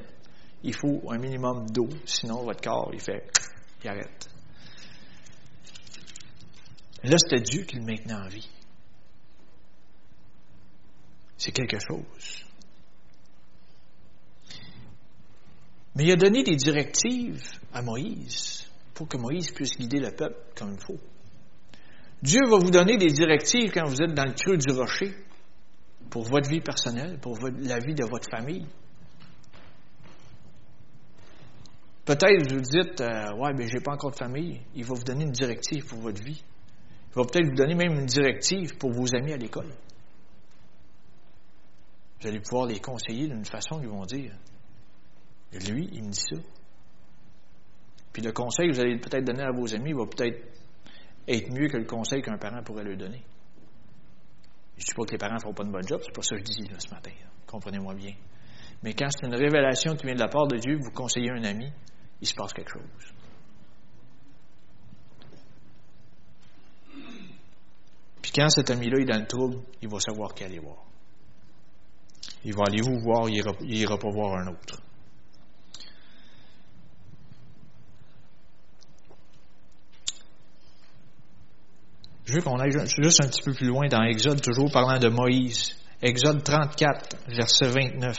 il 0.63 0.75
faut 0.75 1.01
un 1.10 1.18
minimum 1.18 1.70
d'eau, 1.70 1.89
sinon 2.06 2.44
votre 2.44 2.62
corps, 2.62 2.92
il 2.94 3.00
fait, 3.00 3.30
il 3.84 3.89
arrête. 3.89 4.30
Là, 7.04 7.18
c'était 7.18 7.42
Dieu 7.42 7.63
qui 7.63 7.78
le 7.78 7.86
maintenait 7.86 8.13
en 8.13 8.28
vie. 8.28 8.50
C'est 11.38 11.54
quelque 11.54 11.78
chose. 11.80 12.44
Mais 15.96 16.04
il 16.04 16.12
a 16.12 16.18
donné 16.18 16.44
des 16.44 16.56
directives 16.56 17.42
à 17.74 17.82
Moïse 17.82 18.70
pour 18.94 19.08
que 19.08 19.18
Moïse 19.18 19.51
puisse 19.51 19.78
guider 19.78 20.00
le 20.00 20.12
peuple 20.12 20.38
comme 20.58 20.74
il 20.74 20.86
faut. 20.86 21.00
Dieu 22.22 22.42
va 22.50 22.58
vous 22.58 22.70
donner 22.70 22.98
des 22.98 23.12
directives 23.12 23.72
quand 23.72 23.86
vous 23.86 24.01
êtes 24.01 24.13
dans 24.13 24.25
le 24.25 24.34
creux 24.34 24.58
du 24.58 24.74
rocher 24.74 25.16
pour 26.10 26.24
votre 26.24 26.50
vie 26.50 26.60
personnelle, 26.60 27.18
pour 27.20 27.38
la 27.39 27.80
vie 27.80 27.94
de 27.94 28.04
votre 28.04 28.30
famille. 28.30 28.66
Peut-être 32.10 32.51
vous 32.51 32.62
dites, 32.62 33.01
euh, 33.01 33.36
ouais, 33.36 33.54
mais 33.54 33.68
j'ai 33.68 33.82
pas 33.82 33.92
encore 33.92 34.10
de 34.10 34.16
famille. 34.16 34.60
Il 34.74 34.84
va 34.84 34.96
vous 34.96 35.04
donner 35.04 35.25
une 35.25 35.32
directive 35.32 35.86
pour 35.86 36.00
votre 36.00 36.20
vie. 36.24 36.44
Il 37.12 37.13
va 37.13 37.22
peut-être 37.22 37.46
vous 37.46 37.56
donner 37.56 37.75
même 37.75 38.00
une 38.00 38.08
directive 38.08 38.75
pour 38.80 38.92
vos 38.92 39.13
amis 39.13 39.32
à 39.32 39.38
l'école. 39.38 39.70
Vous 42.20 42.28
allez 42.28 42.39
pouvoir 42.39 42.66
les 42.66 42.80
conseiller 42.80 43.28
d'une 43.28 43.46
façon 43.46 43.80
qu'ils 43.80 43.89
vont 43.89 44.08
dire. 44.08 44.32
lui, 45.51 45.88
il 45.94 46.04
me 46.04 46.10
dit 46.10 46.20
ça. 46.20 46.38
Puis 48.12 48.24
le 48.24 48.32
conseil 48.32 48.70
que 48.70 48.74
vous 48.74 48.80
allez 48.80 48.98
peut-être 48.98 49.25
donner 49.25 49.44
à 49.44 49.51
vos 49.51 49.72
amis 49.75 49.94
va 49.94 50.08
peut-être 50.08 50.42
être 51.28 51.51
mieux 51.51 51.68
que 51.68 51.78
le 51.78 51.86
conseil 51.86 52.24
qu'un 52.24 52.39
parent 52.39 52.63
pourrait 52.63 52.86
leur 52.86 52.98
donner. 52.98 53.22
Je 54.78 54.82
ne 54.82 54.86
dis 54.88 54.94
pas 54.96 55.06
que 55.06 55.12
les 55.12 55.20
parents 55.20 55.36
ne 55.36 55.42
font 55.42 55.54
pas 55.54 55.63
de 55.63 55.70
bon 55.70 55.88
job, 55.88 56.01
c'est 56.04 56.16
pas 56.16 56.24
ça 56.24 56.36
que 56.38 56.42
je 56.42 56.46
dis 56.46 56.72
ce 56.75 56.89
matin. 56.89 57.12
Comprenez-moi 57.46 57.94
bien. 57.94 58.16
Mais 58.82 58.96
quand 58.96 59.10
c'est 59.12 59.28
une 59.28 59.36
révélation 59.36 59.96
qui 59.96 60.08
vient 60.08 60.16
de 60.16 60.20
la 60.20 60.28
part 60.28 60.48
de 60.48 60.58
Dieu, 60.58 60.75
vous 60.82 60.89
conseillez 60.89 61.30
un 61.30 61.44
ami, 61.44 61.72
il 62.22 62.28
se 62.28 62.34
passe 62.34 62.54
quelque 62.54 62.72
chose. 62.72 62.84
Puis 68.22 68.32
quand 68.34 68.50
cet 68.50 68.70
ami-là 68.70 69.00
est 69.00 69.06
dans 69.06 69.20
le 69.20 69.28
trouble, 69.28 69.58
il 69.82 69.90
va 69.90 70.00
savoir 70.00 70.34
qui 70.34 70.44
aller 70.44 70.60
voir. 70.60 70.84
Il 72.44 72.54
va 72.54 72.64
aller 72.68 72.82
vous 72.82 73.00
voir, 73.00 73.30
il 73.30 73.44
n'ira 73.62 73.98
pas 73.98 74.10
voir 74.10 74.40
un 74.40 74.48
autre. 74.48 74.82
Je 82.26 82.36
veux 82.36 82.42
qu'on 82.42 82.60
aille 82.60 82.72
juste 83.02 83.24
un 83.24 83.28
petit 83.28 83.42
peu 83.42 83.54
plus 83.54 83.66
loin 83.66 83.88
dans 83.88 84.04
Exode, 84.04 84.40
toujours 84.42 84.72
parlant 84.72 85.00
de 85.00 85.10
Moïse. 85.10 85.76
Exode 86.00 86.44
34, 86.44 87.18
verset 87.28 87.70
29. 87.70 88.16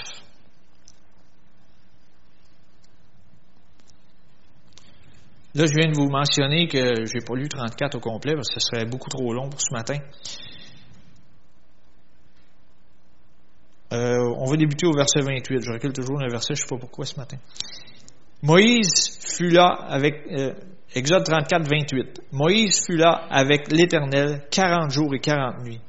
Là, 5.55 5.67
je 5.67 5.73
viens 5.75 5.91
de 5.91 5.97
vous 5.97 6.09
mentionner 6.09 6.69
que 6.69 6.79
je 6.79 7.15
n'ai 7.15 7.25
pas 7.25 7.35
lu 7.35 7.49
34 7.49 7.97
au 7.97 8.01
complet 8.01 8.35
parce 8.35 8.49
que 8.49 8.61
ce 8.61 8.67
serait 8.67 8.85
beaucoup 8.85 9.09
trop 9.09 9.33
long 9.33 9.49
pour 9.49 9.61
ce 9.61 9.73
matin. 9.73 9.99
Euh, 13.93 14.33
on 14.39 14.45
va 14.45 14.57
débuter 14.57 14.87
au 14.87 14.93
verset 14.93 15.21
28. 15.21 15.63
Je 15.63 15.73
recule 15.73 15.93
toujours 15.93 16.19
le 16.19 16.31
verset, 16.31 16.55
je 16.55 16.63
ne 16.63 16.67
sais 16.69 16.75
pas 16.75 16.79
pourquoi 16.79 17.05
ce 17.05 17.17
matin. 17.17 17.39
Moïse 18.43 19.19
fut 19.37 19.51
là 19.51 19.67
avec, 19.67 20.23
euh, 20.31 20.55
Exode 20.95 21.25
34, 21.25 21.69
28. 21.69 22.21
Moïse 22.33 22.85
fut 22.87 22.97
là 22.97 23.27
avec 23.31 23.71
l'Éternel 23.73 24.45
quarante 24.51 24.91
jours 24.91 25.15
et 25.15 25.21
quarante 25.21 25.65
nuits. 25.65 25.81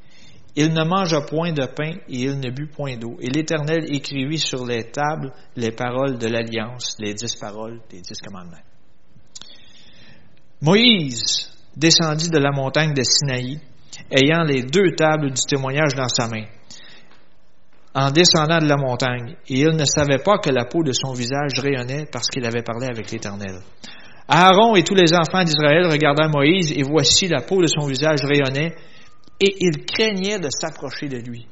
Il 0.56 0.74
ne 0.74 0.84
mangea 0.84 1.22
point 1.22 1.54
de 1.54 1.66
pain 1.66 1.94
et 2.10 2.24
il 2.24 2.40
ne 2.40 2.50
but 2.50 2.68
point 2.68 2.98
d'eau. 2.98 3.18
Et 3.22 3.30
l'Éternel 3.30 3.86
écrivit 3.94 4.40
sur 4.40 4.66
les 4.66 4.92
tables 4.92 5.32
les 5.56 5.72
paroles 5.72 6.18
de 6.18 6.28
l'Alliance, 6.28 6.98
les 7.00 7.14
dix 7.14 7.36
paroles 7.36 7.80
des 7.90 8.02
dix 8.02 8.20
commandements. 8.22 8.58
Moïse 10.62 11.50
descendit 11.76 12.30
de 12.30 12.38
la 12.38 12.52
montagne 12.52 12.94
de 12.94 13.02
Sinaï, 13.04 13.60
ayant 14.12 14.44
les 14.44 14.62
deux 14.62 14.94
tables 14.96 15.32
du 15.32 15.42
témoignage 15.42 15.96
dans 15.96 16.08
sa 16.08 16.28
main, 16.28 16.46
en 17.94 18.12
descendant 18.12 18.60
de 18.60 18.68
la 18.68 18.78
montagne, 18.78 19.36
et 19.48 19.60
il 19.60 19.76
ne 19.76 19.86
savait 19.86 20.22
pas 20.24 20.38
que 20.38 20.50
la 20.50 20.66
peau 20.66 20.84
de 20.84 20.94
son 20.94 21.14
visage 21.14 21.60
rayonnait 21.60 22.06
parce 22.12 22.28
qu'il 22.28 22.46
avait 22.46 22.62
parlé 22.62 22.88
avec 22.88 23.12
l'Éternel. 23.12 23.60
Aaron 24.28 24.76
et 24.76 24.84
tous 24.84 24.96
les 24.96 25.14
enfants 25.14 25.44
d'Israël 25.44 25.88
regardèrent 25.88 26.30
Moïse, 26.30 26.72
et 26.72 26.84
voici 26.84 27.28
la 27.28 27.42
peau 27.42 27.62
de 27.62 27.68
son 27.68 27.88
visage 27.88 28.20
rayonnait, 28.24 28.74
et 29.40 29.56
ils 29.60 29.84
craignaient 29.84 30.40
de 30.40 30.50
s'approcher 30.50 31.10
de 31.10 31.18
lui. 31.18 31.48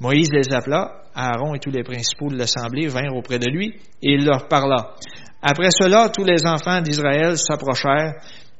Moïse 0.00 0.30
les 0.32 0.52
appela, 0.52 1.04
Aaron 1.14 1.54
et 1.54 1.60
tous 1.60 1.70
les 1.70 1.84
principaux 1.84 2.28
de 2.28 2.36
l'assemblée 2.36 2.88
vinrent 2.88 3.16
auprès 3.16 3.38
de 3.38 3.48
lui, 3.48 3.78
et 4.02 4.14
il 4.14 4.24
leur 4.24 4.48
parla. 4.48 4.94
Après 5.46 5.70
cela, 5.70 6.08
tous 6.08 6.24
les 6.24 6.46
enfants 6.46 6.80
d'Israël 6.80 7.36
s'approchèrent, 7.36 8.14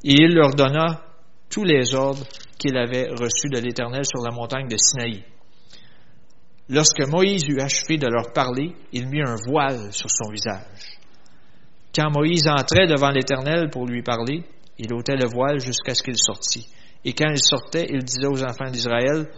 et 0.05 0.13
il 0.13 0.35
leur 0.35 0.51
donna 0.55 1.01
tous 1.49 1.65
les 1.65 1.95
ordres 1.95 2.27
qu'il 2.59 2.77
avait 2.77 3.09
reçus 3.09 3.49
de 3.49 3.59
l'Éternel 3.59 4.05
sur 4.05 4.23
la 4.23 4.31
montagne 4.31 4.69
de 4.69 4.77
Sinaï. 4.77 5.25
Lorsque 6.69 7.01
Moïse 7.09 7.49
eut 7.49 7.59
achevé 7.59 7.97
de 7.97 8.07
leur 8.07 8.35
parler, 8.35 8.75
il 8.93 9.09
mit 9.09 9.23
un 9.23 9.37
voile 9.49 9.95
sur 9.95 10.11
son 10.11 10.31
visage. 10.31 10.99
Quand 11.95 12.11
Moïse 12.11 12.47
entrait 12.49 12.87
devant 12.87 13.11
l'Éternel 13.11 13.71
pour 13.71 13.87
lui 13.87 14.03
parler, 14.03 14.43
il 14.79 14.93
ôtait 14.93 15.17
le 15.17 15.27
voile 15.27 15.61
jusqu'à 15.61 15.95
ce 15.95 16.03
qu'il 16.03 16.19
sortît. 16.19 16.69
Et 17.03 17.15
quand 17.15 17.31
il 17.31 17.43
sortait, 17.43 17.87
il 17.89 18.05
disait 18.05 18.27
aux 18.27 18.45
enfants 18.45 18.71
d'Israël 18.71 19.31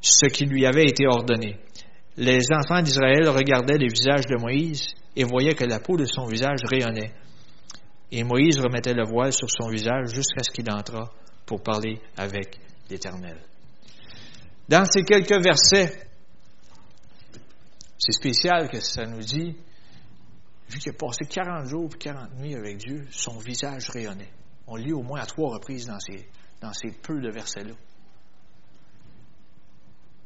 ce 0.00 0.26
qui 0.26 0.46
lui 0.46 0.64
avait 0.64 0.84
été 0.84 1.08
ordonné. 1.08 1.56
Les 2.16 2.46
enfants 2.52 2.82
d'Israël 2.82 3.28
regardaient 3.28 3.78
le 3.78 3.88
visage 3.88 4.26
de 4.26 4.40
Moïse 4.40 4.94
et 5.16 5.24
voyaient 5.24 5.54
que 5.54 5.64
la 5.64 5.80
peau 5.80 5.96
de 5.96 6.04
son 6.04 6.26
visage 6.26 6.60
rayonnait. 6.64 7.12
Et 8.10 8.24
Moïse 8.24 8.58
remettait 8.58 8.94
le 8.94 9.06
voile 9.06 9.32
sur 9.32 9.48
son 9.50 9.68
visage 9.68 10.08
jusqu'à 10.14 10.42
ce 10.42 10.50
qu'il 10.50 10.70
entrât 10.70 11.10
pour 11.46 11.62
parler 11.62 12.00
avec 12.16 12.58
l'Éternel. 12.90 13.38
Dans 14.68 14.84
ces 14.84 15.02
quelques 15.02 15.42
versets, 15.42 16.08
c'est 17.98 18.12
spécial 18.12 18.68
que 18.68 18.80
ça 18.80 19.06
nous 19.06 19.20
dit 19.20 19.56
vu 20.68 20.78
qu'il 20.78 20.92
a 20.92 20.94
passé 20.94 21.24
40 21.28 21.66
jours 21.66 21.90
et 21.94 21.98
40 21.98 22.38
nuits 22.38 22.54
avec 22.54 22.78
Dieu, 22.78 23.06
son 23.10 23.38
visage 23.38 23.90
rayonnait. 23.90 24.30
On 24.66 24.76
lit 24.76 24.92
au 24.92 25.02
moins 25.02 25.20
à 25.20 25.26
trois 25.26 25.54
reprises 25.54 25.86
dans 25.86 26.00
ces, 26.00 26.26
dans 26.60 26.72
ces 26.72 26.92
peu 26.92 27.20
de 27.20 27.30
versets-là. 27.30 27.74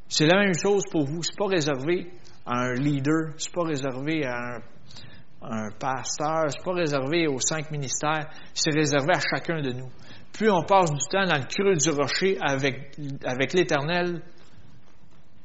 C'est 0.09 0.27
la 0.27 0.39
même 0.39 0.55
chose 0.55 0.85
pour 0.91 1.05
vous. 1.05 1.23
C'est 1.23 1.37
pas 1.37 1.47
réservé 1.47 2.13
à 2.45 2.61
un 2.61 2.75
leader, 2.75 3.35
c'est 3.39 3.53
pas 3.53 3.65
réservé 3.65 4.25
à 4.25 4.37
un, 4.37 4.61
un 5.49 5.71
pasteur, 5.71 6.51
c'est 6.51 6.65
pas 6.65 6.73
réservé 6.73 7.27
aux 7.29 7.41
cinq 7.41 7.71
ministères, 7.71 8.29
c'est 8.53 8.73
réservé 8.73 9.15
à 9.15 9.21
chacun 9.21 9.63
de 9.63 9.73
nous. 9.73 9.91
Plus 10.33 10.51
on 10.51 10.65
passe 10.65 10.91
du 10.91 11.07
temps 11.09 11.25
dans 11.25 11.39
le 11.39 11.47
creux 11.47 11.77
du 11.77 11.91
rocher 11.91 12.37
avec, 12.41 12.99
avec 13.25 13.53
l'Éternel, 13.53 14.23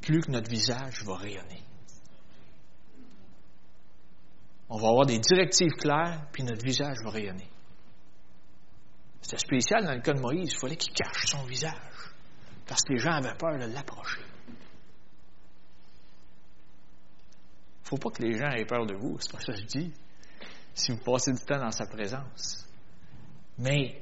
plus 0.01 0.21
que 0.21 0.31
notre 0.31 0.49
visage 0.49 1.03
va 1.05 1.15
rayonner. 1.15 1.63
On 4.69 4.77
va 4.77 4.87
avoir 4.87 5.05
des 5.05 5.19
directives 5.19 5.73
claires, 5.73 6.27
puis 6.31 6.43
notre 6.43 6.63
visage 6.63 6.97
va 7.03 7.11
rayonner. 7.11 7.49
C'était 9.21 9.37
spécial 9.37 9.85
dans 9.85 9.93
le 9.93 10.01
cas 10.01 10.13
de 10.13 10.19
Moïse. 10.19 10.53
Il 10.53 10.59
fallait 10.59 10.77
qu'il 10.77 10.93
cache 10.93 11.25
son 11.27 11.43
visage, 11.43 11.75
parce 12.65 12.81
que 12.81 12.93
les 12.93 12.99
gens 12.99 13.11
avaient 13.11 13.35
peur 13.37 13.57
de 13.59 13.65
l'approcher. 13.73 14.21
Il 17.77 17.81
ne 17.81 17.81
faut 17.91 17.97
pas 17.97 18.10
que 18.10 18.23
les 18.23 18.38
gens 18.38 18.49
aient 18.51 18.65
peur 18.65 18.86
de 18.86 18.95
vous, 18.95 19.17
c'est 19.19 19.32
pas 19.32 19.39
ça 19.39 19.51
que 19.51 19.60
je 19.60 19.65
dis, 19.65 19.93
si 20.73 20.93
vous 20.93 21.04
passez 21.04 21.34
du 21.34 21.43
temps 21.43 21.60
dans 21.60 21.71
sa 21.71 21.86
présence. 21.86 22.65
Mais 23.58 24.01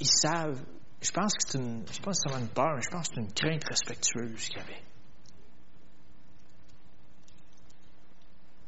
ils 0.00 0.08
savent, 0.08 0.64
je 1.02 1.10
pense 1.10 1.34
que 1.34 1.42
c'est 1.46 1.58
une, 1.58 1.84
je 1.92 2.00
pense 2.00 2.20
que 2.20 2.38
une 2.38 2.48
peur, 2.48 2.74
mais 2.74 2.82
je 2.82 2.88
pense 2.88 3.08
que 3.08 3.16
c'est 3.16 3.20
une 3.20 3.32
crainte 3.32 3.64
respectueuse 3.64 4.48
qu'il 4.48 4.56
y 4.56 4.60
avait. 4.60 4.82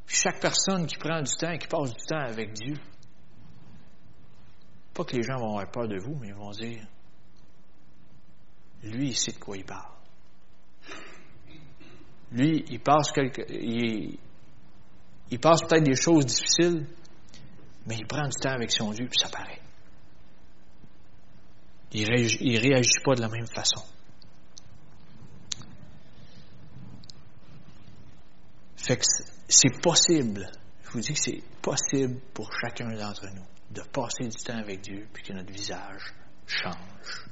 chaque 0.08 0.40
personne 0.40 0.86
qui 0.86 0.96
prend 0.96 1.20
du 1.20 1.32
temps 1.32 1.58
qui 1.58 1.66
passe 1.66 1.92
du 1.92 2.06
temps 2.06 2.24
avec 2.24 2.52
Dieu, 2.52 2.76
pas 4.94 5.04
que 5.04 5.16
les 5.16 5.22
gens 5.22 5.36
vont 5.36 5.56
avoir 5.56 5.70
peur 5.70 5.88
de 5.88 5.98
vous, 5.98 6.14
mais 6.14 6.28
ils 6.28 6.34
vont 6.34 6.52
dire, 6.52 6.86
lui, 8.82 9.08
il 9.08 9.16
sait 9.16 9.32
de 9.32 9.38
quoi 9.38 9.56
il 9.56 9.64
parle. 9.64 9.95
Lui, 12.32 12.64
il 12.68 12.80
passe 12.80 13.12
quelque, 13.12 13.42
il, 13.48 14.18
il 15.30 15.38
passe 15.38 15.62
peut-être 15.62 15.84
des 15.84 15.96
choses 15.96 16.26
difficiles, 16.26 16.86
mais 17.86 17.96
il 17.96 18.06
prend 18.06 18.28
du 18.28 18.36
temps 18.40 18.52
avec 18.52 18.70
son 18.70 18.90
Dieu, 18.90 19.06
puis 19.06 19.18
ça 19.18 19.28
paraît. 19.28 19.60
Il 21.92 22.02
ne 22.02 22.60
réagit 22.60 23.00
pas 23.04 23.14
de 23.14 23.20
la 23.20 23.28
même 23.28 23.46
façon. 23.46 23.82
Fait 28.76 28.96
que 28.96 29.04
c'est 29.48 29.80
possible, 29.80 30.48
je 30.84 30.90
vous 30.90 31.00
dis 31.00 31.12
que 31.12 31.20
c'est 31.20 31.42
possible 31.62 32.20
pour 32.34 32.50
chacun 32.52 32.88
d'entre 32.94 33.26
nous 33.34 33.46
de 33.70 33.82
passer 33.82 34.28
du 34.28 34.36
temps 34.44 34.58
avec 34.58 34.80
Dieu 34.80 35.08
puis 35.12 35.24
que 35.24 35.32
notre 35.32 35.52
visage 35.52 36.14
change. 36.46 37.26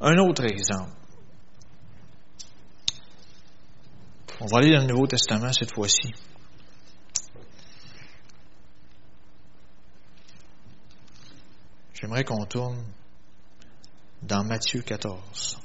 Un 0.00 0.18
autre 0.18 0.44
exemple. 0.44 0.92
On 4.40 4.46
va 4.46 4.58
aller 4.58 4.72
dans 4.74 4.82
le 4.82 4.88
Nouveau 4.88 5.06
Testament 5.06 5.52
cette 5.52 5.72
fois-ci. 5.72 6.12
J'aimerais 11.94 12.24
qu'on 12.24 12.44
tourne 12.44 12.84
dans 14.22 14.44
Matthieu 14.44 14.82
14. 14.82 15.58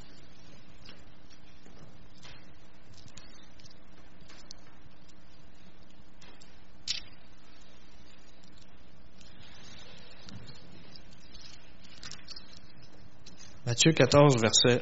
Matthieu 13.71 13.93
14, 13.93 14.35
verset 14.41 14.81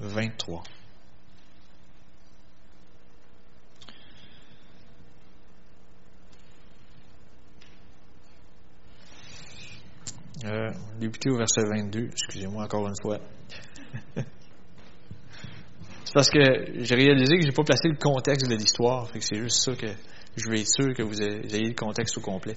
23. 0.00 0.62
Euh, 10.46 10.70
débuté 10.98 11.28
au 11.28 11.36
verset 11.36 11.60
22, 11.68 12.06
excusez-moi 12.06 12.64
encore 12.64 12.88
une 12.88 12.94
fois. 13.02 13.18
c'est 14.16 16.14
parce 16.14 16.30
que 16.30 16.38
j'ai 16.38 16.94
réalisé 16.94 17.36
que 17.36 17.44
j'ai 17.44 17.52
pas 17.52 17.64
placé 17.64 17.88
le 17.88 17.98
contexte 17.98 18.48
de 18.48 18.54
l'histoire, 18.54 19.10
c'est 19.20 19.36
juste 19.36 19.62
ça 19.62 19.76
que 19.76 19.88
je 20.38 20.48
veux 20.48 20.58
être 20.58 20.72
sûr 20.74 20.94
que 20.94 21.02
vous 21.02 21.20
ayez 21.20 21.68
le 21.68 21.74
contexte 21.74 22.16
au 22.16 22.22
complet. 22.22 22.54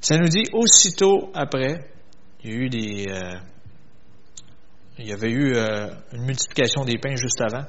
Ça 0.00 0.18
nous 0.18 0.26
dit 0.26 0.46
aussitôt 0.52 1.30
après, 1.32 1.94
il 2.44 2.50
y 2.50 2.52
a 2.52 2.56
eu 2.56 2.68
des, 2.68 3.06
euh, 3.08 3.38
il 4.98 5.08
y 5.08 5.12
avait 5.12 5.30
eu 5.30 5.54
euh, 5.54 5.88
une 6.12 6.26
multiplication 6.26 6.84
des 6.84 6.98
pains 6.98 7.16
juste 7.16 7.40
avant. 7.40 7.64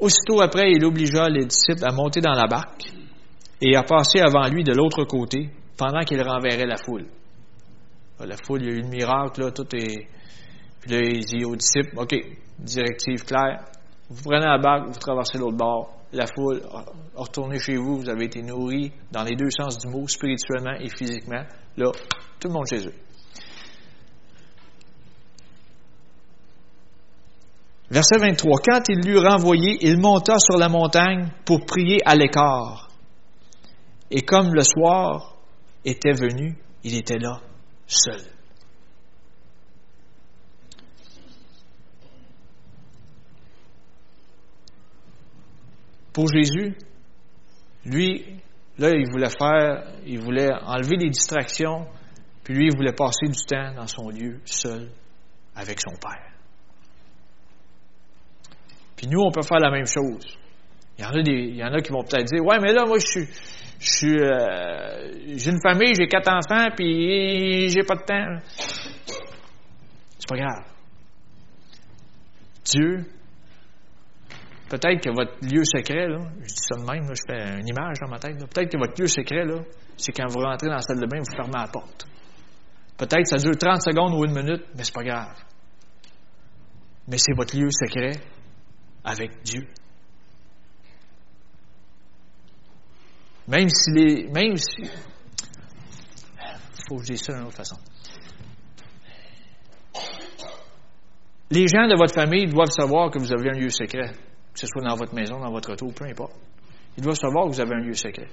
Aussitôt 0.00 0.40
après, 0.42 0.72
il 0.72 0.84
obligea 0.84 1.28
les 1.28 1.46
disciples 1.46 1.84
à 1.84 1.92
monter 1.92 2.20
dans 2.20 2.32
la 2.32 2.46
barque 2.46 2.84
et 3.60 3.76
à 3.76 3.82
passer 3.82 4.20
avant 4.20 4.48
lui 4.48 4.64
de 4.64 4.72
l'autre 4.72 5.04
côté 5.04 5.50
pendant 5.76 6.00
qu'il 6.00 6.20
renverrait 6.22 6.66
la 6.66 6.76
foule. 6.76 7.06
La 8.20 8.36
foule, 8.36 8.62
il 8.62 8.68
y 8.68 8.72
a 8.72 8.74
eu 8.74 8.82
le 8.82 8.88
miracle, 8.88 9.42
là, 9.42 9.50
tout 9.52 9.66
est. 9.76 10.08
Puis 10.80 10.90
là, 10.90 11.00
il 11.00 11.24
dit 11.24 11.44
aux 11.44 11.54
disciples, 11.54 11.96
OK, 11.96 12.14
directive 12.58 13.24
claire, 13.24 13.64
vous 14.10 14.22
prenez 14.22 14.44
la 14.44 14.58
barque, 14.58 14.88
vous 14.88 14.98
traversez 14.98 15.38
l'autre 15.38 15.56
bord, 15.56 15.94
la 16.12 16.26
foule, 16.26 16.62
retournez 17.14 17.60
chez 17.60 17.76
vous, 17.76 18.00
vous 18.00 18.08
avez 18.08 18.24
été 18.24 18.42
nourris 18.42 18.92
dans 19.12 19.22
les 19.22 19.36
deux 19.36 19.50
sens 19.50 19.78
du 19.78 19.88
mot, 19.88 20.06
spirituellement 20.08 20.74
et 20.80 20.88
physiquement. 20.88 21.44
Là, 21.76 21.92
tout 22.40 22.48
le 22.48 22.54
monde 22.54 22.66
chez. 22.68 22.88
Verset 27.90 28.18
23. 28.18 28.58
Quand 28.60 28.88
il 28.88 29.00
l'eut 29.00 29.18
renvoyé, 29.18 29.78
il 29.80 29.98
monta 29.98 30.34
sur 30.38 30.58
la 30.58 30.68
montagne 30.68 31.30
pour 31.44 31.64
prier 31.64 31.98
à 32.04 32.14
l'écart. 32.14 32.88
Et 34.10 34.22
comme 34.22 34.52
le 34.54 34.62
soir 34.62 35.36
était 35.84 36.12
venu, 36.12 36.56
il 36.84 36.96
était 36.96 37.18
là, 37.18 37.40
seul. 37.86 38.20
Pour 46.12 46.28
Jésus, 46.28 46.76
lui, 47.84 48.40
là, 48.78 48.90
il 48.90 49.10
voulait 49.10 49.30
faire, 49.30 49.84
il 50.06 50.20
voulait 50.20 50.50
enlever 50.62 50.96
les 50.96 51.10
distractions, 51.10 51.86
puis 52.44 52.54
lui, 52.54 52.68
il 52.70 52.76
voulait 52.76 52.94
passer 52.94 53.26
du 53.26 53.44
temps 53.46 53.74
dans 53.74 53.86
son 53.86 54.08
lieu, 54.10 54.40
seul, 54.44 54.90
avec 55.54 55.80
son 55.80 55.94
Père. 56.00 56.32
Puis 58.96 59.06
nous, 59.06 59.20
on 59.20 59.30
peut 59.30 59.42
faire 59.42 59.60
la 59.60 59.70
même 59.70 59.86
chose. 59.86 60.24
Il 60.98 61.04
y 61.04 61.06
en 61.06 61.10
a, 61.10 61.22
des, 61.22 61.30
il 61.30 61.56
y 61.56 61.62
en 61.62 61.72
a 61.72 61.80
qui 61.80 61.92
vont 61.92 62.02
peut-être 62.02 62.26
dire, 62.26 62.44
ouais, 62.44 62.58
mais 62.60 62.72
là, 62.72 62.84
moi, 62.84 62.98
je 62.98 63.24
suis, 63.78 64.18
euh, 64.20 65.36
j'ai 65.36 65.50
une 65.50 65.60
famille, 65.62 65.94
j'ai 65.94 66.08
quatre 66.08 66.32
enfants, 66.32 66.68
puis 66.74 67.68
j'ai 67.68 67.82
pas 67.84 67.94
de 67.94 68.02
temps. 68.02 68.38
C'est 70.18 70.28
pas 70.28 70.36
grave. 70.36 70.64
Dieu, 72.64 73.06
peut-être 74.68 75.02
que 75.02 75.10
votre 75.10 75.34
lieu 75.42 75.64
secret, 75.64 76.08
là, 76.08 76.18
je 76.40 76.46
dis 76.46 76.54
ça 76.68 76.76
de 76.76 76.84
même, 76.84 77.08
je 77.14 77.22
fais 77.26 77.60
une 77.60 77.68
image 77.68 77.98
dans 78.00 78.08
ma 78.08 78.18
tête, 78.18 78.38
peut-être 78.38 78.70
que 78.70 78.78
votre 78.78 79.00
lieu 79.00 79.06
secret, 79.06 79.44
c'est 79.96 80.12
quand 80.12 80.28
vous 80.28 80.40
rentrez 80.40 80.68
dans 80.68 80.74
la 80.74 80.82
salle 80.82 81.00
de 81.00 81.06
bain, 81.06 81.18
vous 81.18 81.36
fermez 81.36 81.58
la 81.58 81.68
porte. 81.68 82.06
Peut-être 82.96 83.22
que 83.22 83.28
ça 83.28 83.36
dure 83.36 83.56
30 83.56 83.82
secondes 83.82 84.14
ou 84.14 84.24
une 84.24 84.34
minute, 84.34 84.64
mais 84.76 84.84
c'est 84.84 84.94
pas 84.94 85.04
grave. 85.04 85.36
Mais 87.06 87.16
c'est 87.18 87.32
votre 87.34 87.56
lieu 87.56 87.70
secret 87.70 88.20
avec 89.04 89.42
Dieu. 89.42 89.66
Même 93.46 93.68
si 93.70 93.90
les. 93.92 94.28
Même 94.28 94.56
si. 94.56 94.90
faut 96.86 96.96
que 96.96 97.02
je 97.04 97.12
dise 97.12 97.22
ça 97.22 97.32
d'une 97.32 97.44
autre 97.44 97.56
façon. 97.56 97.76
Les 101.50 101.66
gens 101.66 101.88
de 101.88 101.96
votre 101.96 102.14
famille 102.14 102.46
doivent 102.46 102.70
savoir 102.70 103.10
que 103.10 103.18
vous 103.18 103.32
avez 103.32 103.48
un 103.48 103.54
lieu 103.54 103.70
secret, 103.70 104.12
que 104.58 104.66
ce 104.66 104.72
soit 104.72 104.82
dans 104.82 104.96
votre 104.96 105.14
maison, 105.14 105.38
dans 105.38 105.52
votre 105.52 105.72
auto, 105.72 105.86
peu 105.92 106.04
importe. 106.04 106.34
Ils 106.96 107.02
doivent 107.04 107.16
savoir 107.16 107.46
que 107.46 107.52
vous 107.52 107.60
avez 107.60 107.74
un 107.74 107.80
lieu 107.80 107.94
secret. 107.94 108.28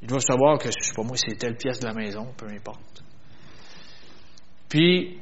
Ils 0.00 0.08
doivent 0.08 0.22
savoir 0.22 0.58
que, 0.58 0.70
je 0.70 0.86
sais 0.86 0.94
pas 0.94 1.02
moi, 1.02 1.16
c'est 1.16 1.36
telle 1.36 1.56
pièce 1.56 1.80
de 1.80 1.86
la 1.86 1.92
maison, 1.92 2.32
peu 2.34 2.46
importe. 2.46 3.02
Puis, 4.70 5.18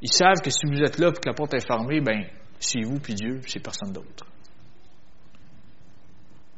ils 0.00 0.12
savent 0.12 0.40
que 0.40 0.50
si 0.50 0.66
vous 0.66 0.80
êtes 0.80 0.98
là 0.98 1.08
et 1.08 1.12
que 1.12 1.26
la 1.28 1.34
porte 1.34 1.54
est 1.54 1.66
fermée, 1.66 2.00
ben, 2.00 2.26
c'est 2.60 2.82
vous 2.82 3.00
puis 3.00 3.14
Dieu, 3.14 3.40
c'est 3.46 3.60
personne 3.60 3.92
d'autre. 3.92 4.24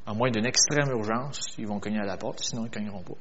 À 0.07 0.13
moins 0.13 0.31
d'une 0.31 0.45
extrême 0.45 0.91
urgence, 0.91 1.41
ils 1.57 1.67
vont 1.67 1.81
cogner 1.81 2.01
à 2.01 2.05
la 2.05 2.19
porte, 2.19 2.41
sinon 2.41 2.63
ils 2.63 2.69
ne 2.69 2.75
cogneront 2.75 3.03
pas. 3.03 3.21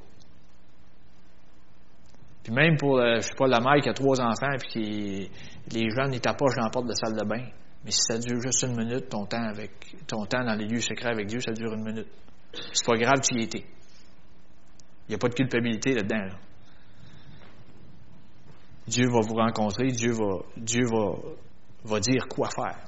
Puis 2.42 2.52
même 2.52 2.76
pour, 2.76 2.98
euh, 2.98 3.16
je 3.16 3.20
sais 3.20 3.34
pas, 3.36 3.46
la 3.46 3.60
mère 3.60 3.80
qui 3.82 3.88
a 3.88 3.94
trois 3.94 4.20
enfants 4.20 4.52
et 4.52 4.66
qui 4.66 5.30
les 5.72 5.90
gens 5.90 6.08
n'y 6.08 6.20
t'approchent 6.20 6.56
dans 6.56 6.64
la 6.64 6.70
porte 6.70 6.86
de 6.86 6.90
la 6.90 6.96
salle 6.96 7.16
de 7.16 7.24
bain. 7.24 7.46
Mais 7.84 7.90
si 7.90 8.00
ça 8.02 8.18
dure 8.18 8.40
juste 8.40 8.62
une 8.62 8.76
minute, 8.76 9.08
ton 9.08 9.26
temps 9.26 9.42
avec 9.42 9.96
ton 10.06 10.26
temps 10.26 10.44
dans 10.44 10.54
les 10.54 10.66
lieux 10.66 10.80
secrets 10.80 11.12
avec 11.12 11.26
Dieu, 11.26 11.40
ça 11.40 11.52
dure 11.52 11.72
une 11.72 11.84
minute. 11.84 12.08
C'est 12.72 12.84
pas 12.84 12.96
grave, 12.96 13.20
tu 13.22 13.38
y 13.38 13.44
étais. 13.44 13.64
Il 15.08 15.10
n'y 15.10 15.14
a 15.14 15.18
pas 15.18 15.28
de 15.28 15.34
culpabilité 15.34 15.94
là-dedans. 15.94 16.24
Là. 16.24 16.38
Dieu 18.86 19.06
va 19.08 19.20
vous 19.20 19.34
rencontrer, 19.34 19.86
Dieu 19.86 20.12
va, 20.12 20.44
Dieu 20.56 20.84
va, 20.84 21.16
va 21.84 22.00
dire 22.00 22.26
quoi 22.28 22.50
faire. 22.50 22.86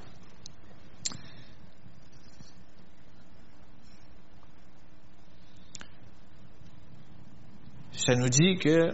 Ça 7.92 8.16
nous 8.16 8.28
dit 8.28 8.56
que, 8.58 8.90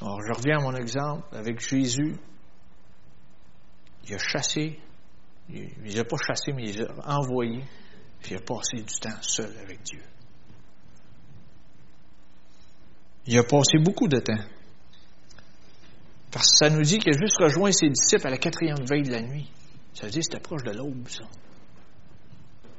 alors 0.00 0.20
je 0.22 0.32
reviens 0.32 0.58
à 0.58 0.62
mon 0.62 0.74
exemple, 0.74 1.24
avec 1.32 1.60
Jésus, 1.60 2.16
il 4.08 4.14
a 4.14 4.18
chassé, 4.18 4.80
il 5.52 5.94
ne 5.94 6.00
a 6.00 6.04
pas 6.04 6.16
chassé, 6.16 6.52
mais 6.52 6.70
il 6.70 6.82
a 6.82 7.18
envoyé, 7.18 7.62
puis 8.20 8.32
il 8.32 8.36
a 8.36 8.40
passé 8.40 8.78
du 8.78 8.94
temps 9.00 9.20
seul 9.20 9.54
avec 9.58 9.82
Dieu. 9.82 10.00
Il 13.26 13.38
a 13.38 13.44
passé 13.44 13.78
beaucoup 13.78 14.08
de 14.08 14.18
temps. 14.18 14.44
Parce 16.30 16.50
que 16.50 16.56
ça 16.56 16.70
nous 16.70 16.82
dit 16.82 16.98
qu'il 16.98 17.14
a 17.14 17.18
juste 17.18 17.36
rejoint 17.38 17.70
ses 17.70 17.90
disciples 17.90 18.26
à 18.26 18.30
la 18.30 18.38
quatrième 18.38 18.84
veille 18.84 19.02
de 19.02 19.12
la 19.12 19.22
nuit. 19.22 19.50
Ça 19.92 20.06
veut 20.06 20.10
dire 20.10 20.20
que 20.20 20.24
c'était 20.24 20.40
proche 20.40 20.62
de 20.62 20.72
l'aube, 20.72 21.06
ça. 21.08 21.24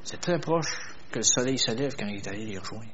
C'est 0.03 0.19
très 0.19 0.39
proche 0.39 0.75
que 1.11 1.19
le 1.19 1.23
soleil 1.23 1.57
se 1.57 1.71
lève 1.71 1.95
quand 1.95 2.07
il 2.07 2.15
est 2.15 2.27
allé 2.27 2.45
les 2.45 2.57
rejoindre. 2.57 2.91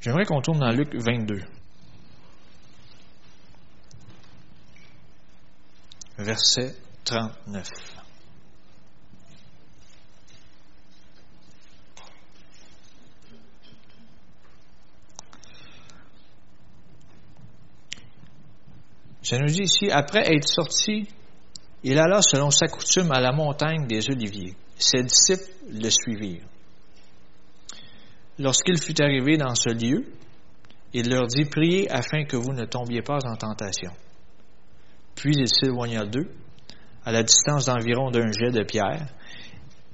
J'aimerais 0.00 0.24
qu'on 0.24 0.40
tourne 0.40 0.58
dans 0.58 0.72
Luc 0.72 0.94
22. 0.94 1.42
Verset 6.20 6.74
39. 7.04 7.66
Ça 19.22 19.38
nous 19.38 19.46
dit 19.46 19.62
ici, 19.62 19.90
après 19.90 20.34
être 20.34 20.46
sorti, 20.46 21.08
il 21.84 21.98
alla 21.98 22.20
selon 22.20 22.50
sa 22.50 22.66
coutume 22.68 23.10
à 23.12 23.20
la 23.20 23.32
montagne 23.32 23.86
des 23.86 24.10
Oliviers. 24.10 24.54
Ses 24.76 25.02
disciples 25.02 25.50
le 25.72 25.88
suivirent. 25.88 26.44
Lorsqu'il 28.38 28.78
fut 28.78 29.00
arrivé 29.00 29.38
dans 29.38 29.54
ce 29.54 29.70
lieu, 29.70 30.04
il 30.92 31.08
leur 31.08 31.26
dit, 31.28 31.46
priez 31.46 31.90
afin 31.90 32.24
que 32.24 32.36
vous 32.36 32.52
ne 32.52 32.66
tombiez 32.66 33.00
pas 33.00 33.20
en 33.24 33.36
tentation. 33.36 33.92
Puis 35.20 35.34
il 35.36 35.48
s'éloigna 35.48 36.06
d'eux, 36.06 36.30
à 37.04 37.12
la 37.12 37.22
distance 37.22 37.66
d'environ 37.66 38.10
d'un 38.10 38.32
jet 38.32 38.52
de 38.52 38.62
pierre, 38.62 39.06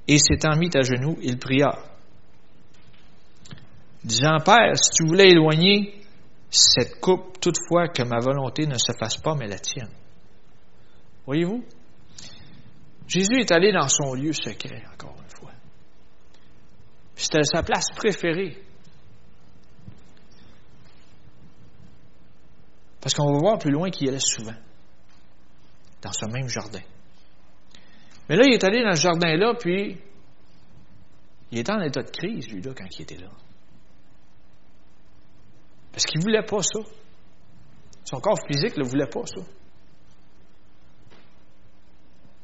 et 0.07 0.19
s'étant 0.19 0.55
mis 0.55 0.69
à 0.73 0.83
genoux, 0.83 1.17
il 1.21 1.37
pria, 1.37 1.77
disant, 4.05 4.37
Père, 4.45 4.77
si 4.77 4.91
tu 4.91 5.05
voulais 5.05 5.27
éloigner 5.31 6.01
cette 6.49 7.01
coupe, 7.01 7.41
toutefois, 7.41 7.89
que 7.89 8.03
ma 8.03 8.19
volonté 8.19 8.67
ne 8.67 8.77
se 8.77 8.93
fasse 8.97 9.17
pas, 9.17 9.35
mais 9.35 9.47
la 9.47 9.59
tienne. 9.59 9.91
Voyez-vous? 11.25 11.61
Jésus 13.05 13.41
est 13.41 13.51
allé 13.51 13.73
dans 13.73 13.89
son 13.89 14.13
lieu 14.13 14.31
secret, 14.31 14.85
encore 14.93 15.17
une 15.21 15.29
fois. 15.29 15.51
C'était 17.15 17.43
sa 17.43 17.63
place 17.63 17.87
préférée. 17.93 18.63
Parce 23.01 23.13
qu'on 23.13 23.33
va 23.33 23.39
voir 23.39 23.59
plus 23.59 23.71
loin 23.71 23.89
qu'il 23.89 24.07
y 24.07 24.09
allait 24.09 24.19
souvent, 24.21 24.55
dans 26.01 26.11
ce 26.11 26.25
même 26.25 26.47
jardin. 26.47 26.81
Mais 28.29 28.35
là, 28.35 28.43
il 28.45 28.53
est 28.53 28.63
allé 28.63 28.83
dans 28.83 28.95
ce 28.95 29.01
jardin-là, 29.01 29.53
puis 29.59 29.97
il 31.51 31.59
était 31.59 31.71
en 31.71 31.81
état 31.81 32.03
de 32.03 32.09
crise, 32.09 32.47
lui, 32.49 32.61
là, 32.61 32.73
quand 32.75 32.87
il 32.97 33.01
était 33.01 33.17
là. 33.17 33.29
Parce 35.91 36.05
qu'il 36.05 36.19
ne 36.19 36.23
voulait 36.23 36.45
pas 36.45 36.61
ça. 36.61 36.79
Son 38.03 38.19
corps 38.19 38.39
physique 38.47 38.77
ne 38.77 38.83
voulait 38.83 39.07
pas 39.07 39.25
ça. 39.25 39.41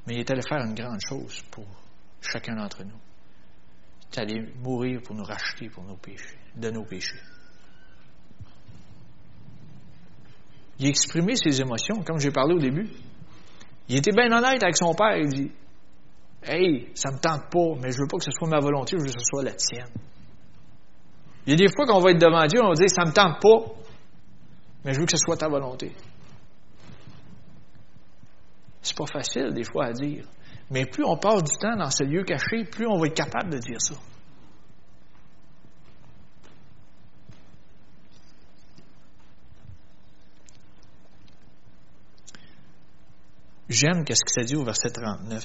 Mais 0.07 0.15
il 0.15 0.19
est 0.19 0.31
allé 0.31 0.41
faire 0.41 0.59
une 0.59 0.73
grande 0.73 0.99
chose 1.07 1.41
pour 1.51 1.65
chacun 2.21 2.55
d'entre 2.55 2.83
nous. 2.83 2.99
Il 4.11 4.15
est 4.15 4.21
allé 4.21 4.53
mourir 4.57 5.01
pour 5.03 5.15
nous 5.15 5.23
racheter 5.23 5.69
pour 5.69 5.83
nos 5.83 5.95
péchés, 5.95 6.37
de 6.55 6.69
nos 6.69 6.83
péchés. 6.83 7.21
Il 10.79 10.87
a 10.87 10.89
exprimé 10.89 11.35
ses 11.35 11.61
émotions, 11.61 12.03
comme 12.03 12.19
j'ai 12.19 12.31
parlé 12.31 12.55
au 12.55 12.59
début. 12.59 12.89
Il 13.89 13.97
était 13.97 14.11
bien 14.11 14.31
honnête 14.31 14.63
avec 14.63 14.77
son 14.77 14.93
père. 14.93 15.17
Il 15.17 15.29
dit 15.29 15.51
Hey, 16.43 16.89
ça 16.93 17.11
me 17.11 17.17
tente 17.19 17.49
pas, 17.49 17.79
mais 17.81 17.91
je 17.91 17.99
veux 17.99 18.07
pas 18.07 18.17
que 18.17 18.23
ce 18.23 18.31
soit 18.31 18.47
ma 18.47 18.59
volonté, 18.59 18.97
je 18.97 19.01
veux 19.01 19.07
que 19.07 19.19
ce 19.19 19.25
soit 19.25 19.43
la 19.43 19.53
tienne. 19.53 19.87
Il 21.45 21.51
y 21.51 21.53
a 21.53 21.57
des 21.57 21.73
fois 21.73 21.85
qu'on 21.85 21.99
va 21.99 22.11
être 22.11 22.19
devant 22.19 22.45
Dieu, 22.45 22.61
on 22.61 22.69
va 22.69 22.73
dire 22.73 22.89
Ça 22.89 23.05
me 23.05 23.13
tente 23.13 23.41
pas, 23.41 23.73
mais 24.83 24.93
je 24.93 24.99
veux 24.99 25.05
que 25.05 25.11
ce 25.11 25.17
soit 25.17 25.37
ta 25.37 25.47
volonté. 25.47 25.91
C'est 28.81 28.97
pas 28.97 29.05
facile, 29.05 29.53
des 29.53 29.63
fois, 29.63 29.85
à 29.85 29.91
dire. 29.93 30.25
Mais 30.69 30.85
plus 30.85 31.05
on 31.05 31.17
passe 31.17 31.43
du 31.43 31.57
temps 31.57 31.75
dans 31.77 31.89
ce 31.89 32.03
lieu 32.03 32.23
caché, 32.23 32.65
plus 32.65 32.87
on 32.87 32.97
va 32.97 33.07
être 33.07 33.15
capable 33.15 33.51
de 33.51 33.57
dire 33.57 33.79
ça. 33.79 33.95
J'aime 43.73 44.05
qu'est-ce 44.05 44.23
que 44.23 44.31
ça 44.31 44.43
dit 44.43 44.55
au 44.55 44.63
verset 44.63 44.91
39. 44.91 45.43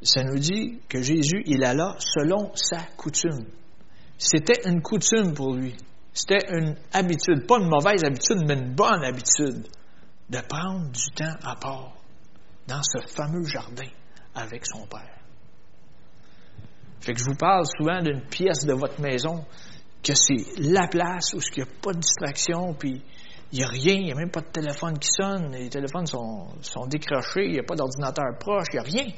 Ça 0.00 0.24
nous 0.24 0.38
dit 0.38 0.80
que 0.88 1.02
Jésus, 1.02 1.42
il 1.44 1.62
alla 1.62 1.94
selon 1.98 2.50
sa 2.54 2.80
coutume. 2.96 3.44
C'était 4.16 4.66
une 4.66 4.80
coutume 4.80 5.34
pour 5.34 5.54
lui. 5.54 5.76
C'était 6.14 6.46
une 6.50 6.74
habitude, 6.92 7.46
pas 7.46 7.58
une 7.58 7.68
mauvaise 7.68 8.02
habitude, 8.04 8.38
mais 8.46 8.54
une 8.54 8.74
bonne 8.74 9.04
habitude 9.04 9.66
de 10.30 10.38
prendre 10.48 10.90
du 10.90 11.10
temps 11.14 11.36
à 11.42 11.54
part 11.56 11.92
dans 12.66 12.82
ce 12.82 13.06
fameux 13.14 13.44
jardin 13.44 13.88
avec 14.34 14.64
son 14.66 14.86
Père. 14.86 15.18
Fait 17.00 17.12
que 17.12 17.18
je 17.18 17.24
vous 17.24 17.36
parle 17.36 17.66
souvent 17.66 18.00
d'une 18.00 18.22
pièce 18.22 18.64
de 18.64 18.72
votre 18.72 19.00
maison 19.02 19.44
que 20.02 20.14
c'est 20.14 20.58
la 20.58 20.88
place 20.88 21.34
où 21.34 21.40
il 21.40 21.62
n'y 21.62 21.68
a 21.68 21.72
pas 21.82 21.92
de 21.92 22.00
distraction, 22.00 22.72
puis 22.74 23.02
il 23.52 23.58
n'y 23.58 23.64
a 23.64 23.68
rien, 23.68 23.94
il 23.94 24.04
n'y 24.04 24.12
a 24.12 24.14
même 24.14 24.30
pas 24.30 24.40
de 24.40 24.46
téléphone 24.46 24.98
qui 24.98 25.08
sonne, 25.08 25.52
les 25.52 25.68
téléphones 25.68 26.06
sont, 26.06 26.48
sont 26.62 26.86
décrochés, 26.86 27.44
il 27.44 27.52
n'y 27.52 27.58
a 27.58 27.62
pas 27.62 27.74
d'ordinateur 27.74 28.38
proche, 28.40 28.66
il 28.72 28.76
n'y 28.76 28.78
a 28.80 28.82
rien. 28.82 29.14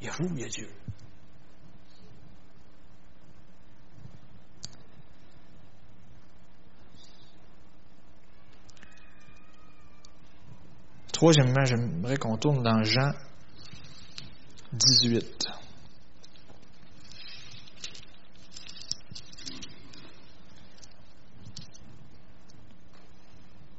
Il 0.00 0.06
y 0.06 0.08
a 0.08 0.12
vous, 0.12 0.28
il 0.36 0.40
y 0.40 0.44
a 0.44 0.48
Dieu. 0.48 0.68
Troisièmement, 11.12 11.64
j'aimerais 11.64 12.16
qu'on 12.16 12.36
tourne 12.36 12.62
dans 12.62 12.84
Jean 12.84 13.10
18. 14.72 15.57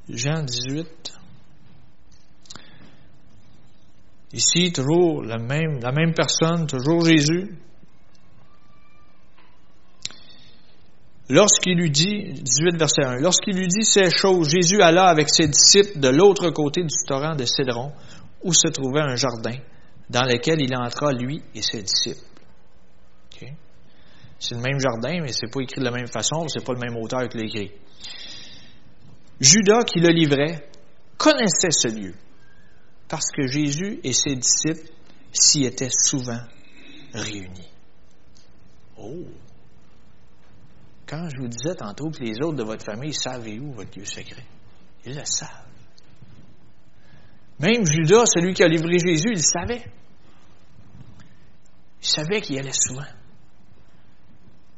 Jean 0.09 0.43
18. 0.43 1.13
Ici, 4.33 4.71
toujours 4.71 5.23
la 5.23 5.37
même, 5.37 6.13
personne, 6.13 6.67
toujours 6.67 7.05
Jésus. 7.05 7.55
Lorsqu'il 11.29 11.77
lui 11.77 11.91
dit, 11.91 12.33
18 12.41 12.77
verset 12.77 13.03
1, 13.03 13.17
lorsqu'il 13.17 13.55
lui 13.55 13.67
dit 13.67 13.83
ces 13.83 14.09
choses, 14.09 14.49
Jésus 14.49 14.81
alla 14.81 15.05
avec 15.05 15.29
ses 15.29 15.47
disciples 15.47 15.99
de 15.99 16.09
l'autre 16.09 16.49
côté 16.49 16.81
du 16.81 16.95
torrent 17.07 17.35
de 17.35 17.45
Cédron, 17.45 17.91
où 18.43 18.51
se 18.51 18.67
trouvait 18.67 19.01
un 19.01 19.15
jardin, 19.15 19.57
dans 20.09 20.23
lequel 20.23 20.59
il 20.61 20.75
entra, 20.75 21.11
lui 21.11 21.43
et 21.53 21.61
ses 21.61 21.83
disciples. 21.83 22.25
C'est 24.39 24.55
le 24.55 24.61
même 24.61 24.79
jardin, 24.79 25.21
mais 25.21 25.33
c'est 25.33 25.51
pas 25.51 25.61
écrit 25.61 25.81
de 25.81 25.85
la 25.85 25.91
même 25.91 26.07
façon, 26.07 26.47
c'est 26.47 26.63
pas 26.63 26.71
le 26.73 26.79
même 26.79 26.95
auteur 26.95 27.27
qui 27.27 27.37
l'a 27.37 27.43
écrit. 27.43 27.71
Judas, 29.39 29.83
qui 29.83 29.99
le 29.99 30.09
livrait, 30.09 30.69
connaissait 31.17 31.71
ce 31.71 31.87
lieu, 31.87 32.13
parce 33.07 33.31
que 33.31 33.47
Jésus 33.47 33.99
et 34.03 34.13
ses 34.13 34.35
disciples 34.35 34.91
s'y 35.31 35.65
étaient 35.65 35.89
souvent 35.89 36.41
réunis. 37.13 37.69
Oh! 38.97 39.25
Quand 41.07 41.27
je 41.29 41.41
vous 41.41 41.47
disais 41.47 41.75
tantôt 41.75 42.09
que 42.11 42.23
les 42.23 42.39
autres 42.41 42.57
de 42.57 42.63
votre 42.63 42.85
famille 42.85 43.13
savaient 43.13 43.57
où 43.59 43.71
votre 43.71 43.97
lieu 43.97 44.05
secret, 44.05 44.45
ils 45.05 45.15
le 45.15 45.25
savent. 45.25 45.65
Même 47.59 47.85
Judas, 47.85 48.25
celui 48.25 48.53
qui 48.53 48.63
a 48.63 48.67
livré 48.67 48.99
Jésus, 48.99 49.31
il 49.31 49.43
savait. 49.43 49.83
Il 52.01 52.07
savait 52.07 52.41
qu'il 52.41 52.55
y 52.55 52.59
allait 52.59 52.71
souvent. 52.73 53.07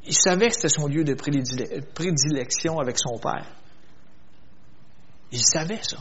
Il 0.04 0.14
savait 0.14 0.48
que 0.48 0.54
c'était 0.54 0.68
son 0.68 0.88
lieu 0.88 1.04
de 1.04 1.14
prédilection 1.14 2.78
avec 2.80 2.98
son 2.98 3.18
Père. 3.18 3.46
Il 5.32 5.42
savait 5.42 5.82
ça. 5.82 5.96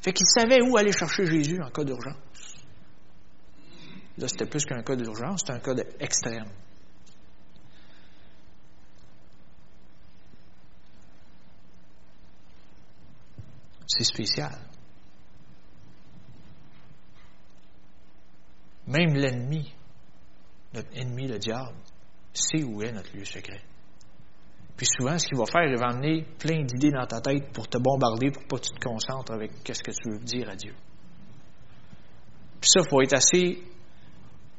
Fait 0.00 0.12
qu'il 0.12 0.26
savait 0.26 0.62
où 0.62 0.76
aller 0.76 0.92
chercher 0.92 1.26
Jésus 1.26 1.60
en 1.60 1.70
cas 1.70 1.82
d'urgence. 1.82 2.14
Là, 4.16 4.28
c'était 4.28 4.46
plus 4.46 4.64
qu'un 4.64 4.82
cas 4.82 4.94
d'urgence, 4.94 5.40
c'était 5.40 5.52
un 5.52 5.60
cas 5.60 5.74
extrême. 5.98 6.50
C'est 13.86 14.04
spécial. 14.04 14.56
Même 18.86 19.14
l'ennemi, 19.14 19.74
notre 20.74 20.96
ennemi, 20.96 21.26
le 21.26 21.38
diable, 21.38 21.76
sait 22.32 22.62
où 22.62 22.82
est 22.82 22.92
notre 22.92 23.14
lieu 23.16 23.24
secret. 23.24 23.62
Puis 24.78 24.86
souvent, 24.86 25.18
ce 25.18 25.26
qu'il 25.26 25.36
va 25.36 25.44
faire, 25.44 25.64
il 25.64 25.76
va 25.76 25.88
amener 25.88 26.24
plein 26.38 26.62
d'idées 26.62 26.92
dans 26.92 27.04
ta 27.04 27.20
tête 27.20 27.52
pour 27.52 27.66
te 27.68 27.78
bombarder, 27.78 28.30
pour 28.30 28.44
pas 28.46 28.58
que 28.58 28.62
tu 28.62 28.78
te 28.78 28.88
concentres 28.88 29.32
avec 29.32 29.50
ce 29.66 29.82
que 29.82 29.90
tu 29.90 30.10
veux 30.12 30.20
dire 30.20 30.48
à 30.48 30.54
Dieu. 30.54 30.72
Puis 32.60 32.70
ça, 32.70 32.80
il 32.84 32.88
faut 32.88 33.02
être 33.02 33.14
assez 33.14 33.58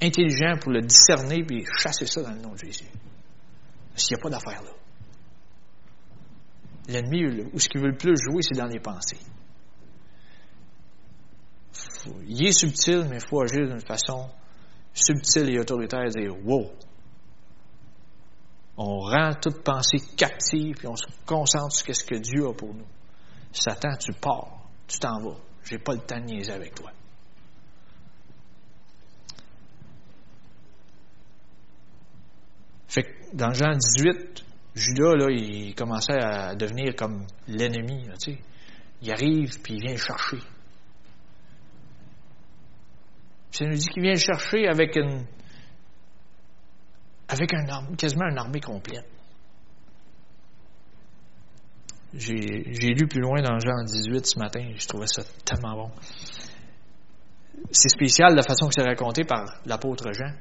intelligent 0.01 0.57
pour 0.61 0.73
le 0.73 0.81
discerner 0.81 1.43
puis 1.45 1.65
chasser 1.81 2.05
ça 2.05 2.21
dans 2.21 2.31
le 2.31 2.41
nom 2.41 2.51
de 2.51 2.57
Jésus. 2.57 2.89
S'il 3.95 4.17
n'y 4.17 4.19
a 4.19 4.23
pas 4.23 4.29
d'affaire 4.29 4.61
là. 4.61 4.71
L'ennemi, 6.89 7.47
où 7.53 7.59
ce 7.59 7.69
qu'il 7.69 7.79
veut 7.79 7.91
le 7.91 7.97
plus 7.97 8.17
jouer, 8.17 8.41
c'est 8.41 8.57
dans 8.57 8.67
les 8.67 8.79
pensées. 8.79 9.19
il 12.27 12.45
est 12.45 12.51
subtil, 12.51 13.05
mais 13.09 13.17
il 13.17 13.27
faut 13.27 13.41
agir 13.41 13.67
d'une 13.67 13.85
façon 13.85 14.29
subtile 14.93 15.49
et 15.49 15.59
autoritaire 15.59 16.03
et 16.03 16.09
dire 16.09 16.35
Wow! 16.45 16.71
On 18.81 18.99
rend 18.99 19.33
toute 19.33 19.61
pensée 19.61 19.97
captive, 20.15 20.77
puis 20.77 20.87
on 20.87 20.95
se 20.95 21.05
concentre 21.25 21.75
sur 21.75 21.93
ce 21.93 22.05
que 22.05 22.15
Dieu 22.15 22.47
a 22.47 22.53
pour 22.53 22.73
nous. 22.73 22.87
Satan, 23.51 23.97
tu 23.99 24.13
pars, 24.13 24.69
tu 24.87 24.97
t'en 24.99 25.19
vas. 25.19 25.35
J'ai 25.65 25.79
pas 25.79 25.95
le 25.95 25.99
temps 25.99 26.17
de 26.17 26.23
niaiser 26.23 26.53
avec 26.53 26.75
toi. 26.75 26.89
Fait 32.87 33.03
que 33.03 33.35
dans 33.35 33.51
Jean 33.51 33.75
18, 33.75 34.45
Judas, 34.75 35.15
là, 35.15 35.29
il 35.29 35.75
commençait 35.75 36.23
à 36.23 36.55
devenir 36.55 36.95
comme 36.95 37.27
l'ennemi. 37.49 38.07
Il 39.01 39.11
arrive, 39.11 39.61
puis 39.61 39.73
il 39.73 39.81
vient 39.81 39.91
le 39.91 39.97
chercher. 39.97 40.39
Puis 43.51 43.57
ça 43.59 43.65
nous 43.65 43.75
dit 43.75 43.89
qu'il 43.89 44.03
vient 44.03 44.13
le 44.13 44.19
chercher 44.19 44.69
avec 44.69 44.95
une 44.95 45.25
avec 47.29 47.53
un 47.53 47.95
quasiment 47.95 48.25
une 48.25 48.37
armée 48.37 48.59
complète. 48.59 49.05
J'ai 52.13 52.93
lu 52.93 53.07
plus 53.07 53.21
loin 53.21 53.39
dans 53.41 53.59
Jean 53.59 53.83
18 53.83 54.25
ce 54.25 54.39
matin, 54.39 54.67
je 54.75 54.87
trouvais 54.87 55.05
ça 55.05 55.21
tellement 55.45 55.75
bon. 55.75 55.91
C'est 57.71 57.89
spécial 57.89 58.35
la 58.35 58.41
façon 58.41 58.67
que 58.67 58.73
c'est 58.73 58.83
raconté 58.83 59.23
par 59.25 59.45
l'apôtre 59.65 60.11
Jean. 60.11 60.33